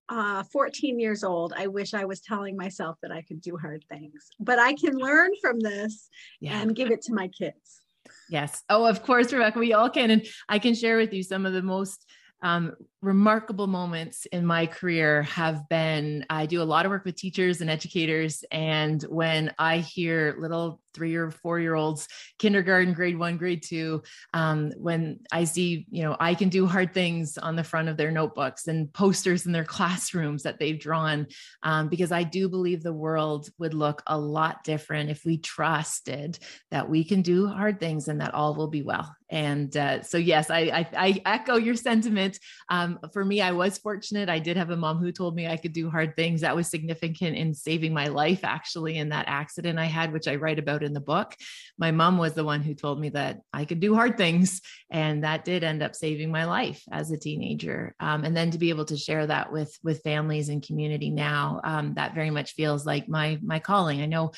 uh, 0.09 0.43
14 0.43 0.99
years 0.99 1.23
old, 1.23 1.53
I 1.55 1.67
wish 1.67 1.93
I 1.93 2.05
was 2.05 2.21
telling 2.21 2.57
myself 2.57 2.97
that 3.01 3.11
I 3.11 3.21
could 3.21 3.41
do 3.41 3.57
hard 3.57 3.83
things, 3.89 4.27
but 4.39 4.59
I 4.59 4.73
can 4.73 4.97
learn 4.97 5.31
from 5.41 5.59
this 5.59 6.09
yeah. 6.39 6.61
and 6.61 6.75
give 6.75 6.91
it 6.91 7.01
to 7.03 7.13
my 7.13 7.29
kids. 7.29 7.81
Yes. 8.29 8.61
Oh, 8.69 8.85
of 8.85 9.03
course, 9.03 9.31
Rebecca, 9.31 9.57
we 9.57 9.73
all 9.73 9.89
can. 9.89 10.11
And 10.11 10.25
I 10.49 10.59
can 10.59 10.75
share 10.75 10.97
with 10.97 11.13
you 11.13 11.23
some 11.23 11.45
of 11.45 11.53
the 11.53 11.61
most 11.61 12.05
um, 12.43 12.73
remarkable 13.01 13.65
moments 13.65 14.27
in 14.27 14.45
my 14.45 14.67
career 14.67 15.23
have 15.23 15.67
been 15.69 16.23
I 16.29 16.45
do 16.45 16.61
a 16.61 16.63
lot 16.63 16.85
of 16.85 16.91
work 16.91 17.03
with 17.03 17.15
teachers 17.15 17.61
and 17.61 17.69
educators. 17.69 18.43
And 18.51 19.01
when 19.03 19.53
I 19.57 19.79
hear 19.79 20.35
little 20.39 20.79
three 20.93 21.15
or 21.15 21.31
four 21.31 21.59
year 21.59 21.73
olds, 21.73 22.07
kindergarten, 22.37 22.93
grade 22.93 23.17
one, 23.17 23.37
grade 23.37 23.63
two, 23.63 24.03
um, 24.33 24.71
when 24.77 25.19
I 25.31 25.45
see, 25.45 25.85
you 25.89 26.03
know, 26.03 26.15
I 26.19 26.35
can 26.35 26.49
do 26.49 26.67
hard 26.67 26.93
things 26.93 27.37
on 27.37 27.55
the 27.55 27.63
front 27.63 27.89
of 27.89 27.97
their 27.97 28.11
notebooks 28.11 28.67
and 28.67 28.91
posters 28.93 29.45
in 29.45 29.51
their 29.51 29.65
classrooms 29.71 30.43
that 30.43 30.59
they've 30.59 30.79
drawn, 30.79 31.27
um, 31.63 31.87
because 31.89 32.11
I 32.11 32.23
do 32.23 32.49
believe 32.49 32.83
the 32.83 32.93
world 32.93 33.49
would 33.57 33.73
look 33.73 34.03
a 34.05 34.17
lot 34.17 34.63
different 34.63 35.09
if 35.09 35.25
we 35.25 35.37
trusted 35.37 36.37
that 36.69 36.89
we 36.89 37.03
can 37.03 37.21
do 37.21 37.47
hard 37.47 37.79
things 37.79 38.07
and 38.07 38.21
that 38.21 38.33
all 38.33 38.53
will 38.53 38.67
be 38.67 38.83
well. 38.83 39.15
And 39.31 39.75
uh, 39.77 40.03
so, 40.03 40.17
yes, 40.17 40.49
I, 40.49 40.59
I, 40.59 40.87
I, 40.97 41.21
echo 41.25 41.55
your 41.55 41.75
sentiment. 41.75 42.37
Um, 42.67 42.90
for 43.13 43.23
me, 43.23 43.41
I 43.41 43.51
was 43.51 43.77
fortunate. 43.77 44.29
I 44.29 44.39
did 44.39 44.57
have 44.57 44.69
a 44.69 44.77
mom 44.77 44.97
who 44.97 45.11
told 45.11 45.35
me 45.35 45.47
I 45.47 45.57
could 45.57 45.73
do 45.73 45.89
hard 45.89 46.15
things. 46.15 46.41
That 46.41 46.55
was 46.55 46.67
significant 46.67 47.35
in 47.35 47.53
saving 47.53 47.93
my 47.93 48.07
life, 48.07 48.41
actually, 48.43 48.97
in 48.97 49.09
that 49.09 49.25
accident 49.27 49.79
I 49.79 49.85
had, 49.85 50.11
which 50.13 50.27
I 50.27 50.35
write 50.35 50.59
about 50.59 50.83
in 50.83 50.93
the 50.93 50.99
book. 50.99 51.35
My 51.77 51.91
mom 51.91 52.17
was 52.17 52.33
the 52.33 52.43
one 52.43 52.61
who 52.61 52.73
told 52.73 52.99
me 52.99 53.09
that 53.09 53.41
I 53.53 53.65
could 53.65 53.79
do 53.79 53.95
hard 53.95 54.17
things. 54.17 54.61
And 54.89 55.23
that 55.23 55.45
did 55.45 55.63
end 55.63 55.83
up 55.83 55.95
saving 55.95 56.31
my 56.31 56.45
life 56.45 56.83
as 56.91 57.11
a 57.11 57.17
teenager. 57.17 57.95
Um, 57.99 58.23
and 58.23 58.35
then 58.35 58.51
to 58.51 58.57
be 58.57 58.69
able 58.69 58.85
to 58.85 58.97
share 58.97 59.27
that 59.27 59.51
with, 59.51 59.77
with 59.83 60.03
families 60.03 60.49
and 60.49 60.65
community 60.65 61.09
now, 61.09 61.61
um, 61.63 61.93
that 61.95 62.15
very 62.15 62.31
much 62.31 62.53
feels 62.53 62.85
like 62.85 63.07
my, 63.07 63.39
my 63.41 63.59
calling. 63.59 64.01
I 64.01 64.05
know 64.05 64.31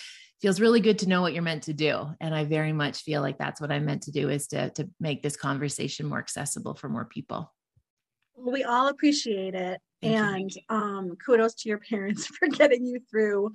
feels 0.43 0.59
really 0.59 0.81
good 0.81 0.99
to 0.99 1.07
know 1.07 1.21
what 1.21 1.31
you're 1.31 1.41
meant 1.41 1.63
to 1.63 1.73
do 1.73 2.05
and 2.19 2.35
i 2.35 2.43
very 2.43 2.73
much 2.73 3.03
feel 3.03 3.21
like 3.21 3.37
that's 3.37 3.61
what 3.61 3.71
i'm 3.71 3.85
meant 3.85 4.03
to 4.03 4.11
do 4.11 4.27
is 4.27 4.47
to, 4.47 4.69
to 4.71 4.89
make 4.99 5.23
this 5.23 5.37
conversation 5.37 6.05
more 6.05 6.19
accessible 6.19 6.75
for 6.75 6.89
more 6.89 7.05
people 7.05 7.53
we 8.43 8.63
all 8.63 8.87
appreciate 8.87 9.55
it. 9.55 9.79
Thank 10.01 10.15
and 10.15 10.51
um, 10.69 11.15
kudos 11.15 11.53
to 11.55 11.69
your 11.69 11.79
parents 11.79 12.27
for 12.39 12.47
getting 12.47 12.85
you 12.85 12.99
through 13.09 13.53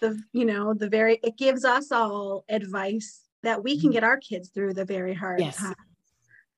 the 0.00 0.22
you 0.32 0.44
know 0.44 0.74
the 0.74 0.88
very 0.88 1.18
it 1.22 1.38
gives 1.38 1.64
us 1.64 1.90
all 1.90 2.44
advice 2.48 3.22
that 3.42 3.62
we 3.62 3.78
can 3.78 3.88
mm-hmm. 3.88 3.94
get 3.94 4.04
our 4.04 4.18
kids 4.18 4.50
through 4.50 4.74
the 4.74 4.84
very 4.84 5.14
hard 5.14 5.40
yes. 5.40 5.56
time 5.56 5.74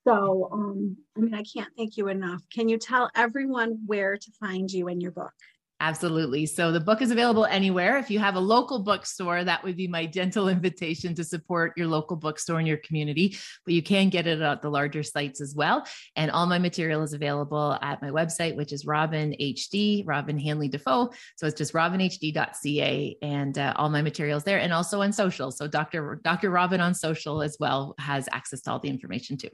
so 0.06 0.48
um, 0.52 0.96
i 1.16 1.20
mean 1.20 1.34
i 1.34 1.42
can't 1.42 1.70
thank 1.76 1.96
you 1.96 2.08
enough. 2.08 2.42
Can 2.52 2.68
you 2.68 2.78
tell 2.78 3.10
everyone 3.14 3.78
where 3.86 4.16
to 4.16 4.32
find 4.40 4.70
you 4.70 4.88
in 4.88 5.00
your 5.00 5.12
book 5.12 5.32
Absolutely. 5.80 6.44
So 6.46 6.72
the 6.72 6.80
book 6.80 7.02
is 7.02 7.12
available 7.12 7.44
anywhere. 7.44 7.98
If 7.98 8.10
you 8.10 8.18
have 8.18 8.34
a 8.34 8.40
local 8.40 8.80
bookstore, 8.80 9.44
that 9.44 9.62
would 9.62 9.76
be 9.76 9.86
my 9.86 10.06
gentle 10.06 10.48
invitation 10.58 11.14
to 11.14 11.22
support 11.22 11.72
your 11.76 11.86
local 11.86 12.16
bookstore 12.16 12.58
in 12.58 12.66
your 12.66 12.78
community. 12.78 13.36
But 13.64 13.74
you 13.74 13.82
can 13.82 14.08
get 14.08 14.26
it 14.26 14.40
at 14.40 14.60
the 14.60 14.70
larger 14.70 15.04
sites 15.04 15.40
as 15.40 15.54
well. 15.54 15.86
And 16.16 16.32
all 16.32 16.46
my 16.46 16.58
material 16.58 17.02
is 17.02 17.12
available 17.12 17.78
at 17.80 18.02
my 18.02 18.10
website, 18.10 18.56
which 18.56 18.72
is 18.72 18.86
Robyne 18.86 19.36
HD, 19.40 20.04
Robyne 20.04 20.38
Hanley 20.38 20.68
Dafoe. 20.68 21.10
So 21.36 21.46
it's 21.46 21.56
just 21.56 21.72
robynehd.ca 21.72 23.16
and 23.22 23.58
uh, 23.58 23.74
all 23.76 23.88
my 23.88 24.02
materials 24.02 24.42
there, 24.42 24.58
and 24.58 24.72
also 24.72 25.02
on 25.02 25.12
social. 25.12 25.52
So 25.52 25.68
Dr. 25.68 26.20
Dr. 26.24 26.50
Robyne 26.50 26.80
on 26.80 26.94
social 26.94 27.40
as 27.40 27.56
well 27.60 27.94
has 27.98 28.28
access 28.32 28.62
to 28.62 28.72
all 28.72 28.80
the 28.80 28.88
information 28.88 29.36
too. 29.36 29.50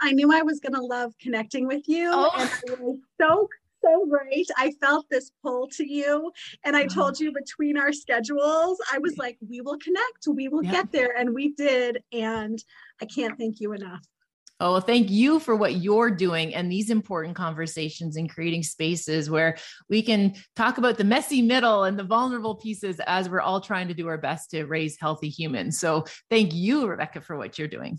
I 0.00 0.12
knew 0.12 0.32
I 0.32 0.42
was 0.42 0.58
going 0.58 0.74
to 0.74 0.80
love 0.80 1.12
connecting 1.20 1.68
with 1.68 1.86
you. 1.86 2.10
Oh. 2.12 2.30
And 2.36 2.50
I 2.50 2.74
was 2.80 2.98
so 3.20 3.48
so 3.84 4.06
great. 4.06 4.48
I 4.56 4.72
felt 4.80 5.06
this 5.10 5.30
pull 5.42 5.68
to 5.72 5.86
you. 5.86 6.32
And 6.64 6.76
I 6.76 6.84
uh-huh. 6.84 6.94
told 6.94 7.20
you 7.20 7.32
between 7.32 7.76
our 7.76 7.92
schedules, 7.92 8.78
I 8.92 8.98
was 8.98 9.16
like, 9.18 9.38
we 9.48 9.60
will 9.60 9.78
connect, 9.78 10.26
we 10.26 10.48
will 10.48 10.64
yeah. 10.64 10.72
get 10.72 10.92
there. 10.92 11.16
And 11.16 11.34
we 11.34 11.52
did. 11.52 12.02
And 12.12 12.62
I 13.00 13.06
can't 13.06 13.38
thank 13.38 13.60
you 13.60 13.72
enough. 13.72 14.00
Oh, 14.60 14.72
well, 14.72 14.80
thank 14.80 15.10
you 15.10 15.40
for 15.40 15.56
what 15.56 15.74
you're 15.74 16.10
doing 16.10 16.54
and 16.54 16.70
these 16.70 16.88
important 16.88 17.34
conversations 17.34 18.16
and 18.16 18.30
creating 18.30 18.62
spaces 18.62 19.28
where 19.28 19.56
we 19.88 20.02
can 20.02 20.34
talk 20.54 20.78
about 20.78 20.98
the 20.98 21.04
messy 21.04 21.42
middle 21.42 21.82
and 21.82 21.98
the 21.98 22.04
vulnerable 22.04 22.54
pieces 22.54 23.00
as 23.08 23.28
we're 23.28 23.40
all 23.40 23.60
trying 23.60 23.88
to 23.88 23.94
do 23.94 24.06
our 24.06 24.18
best 24.18 24.50
to 24.52 24.64
raise 24.66 24.96
healthy 25.00 25.28
humans. 25.28 25.80
So, 25.80 26.04
thank 26.30 26.54
you, 26.54 26.86
Rebecca, 26.86 27.22
for 27.22 27.36
what 27.36 27.58
you're 27.58 27.66
doing 27.66 27.98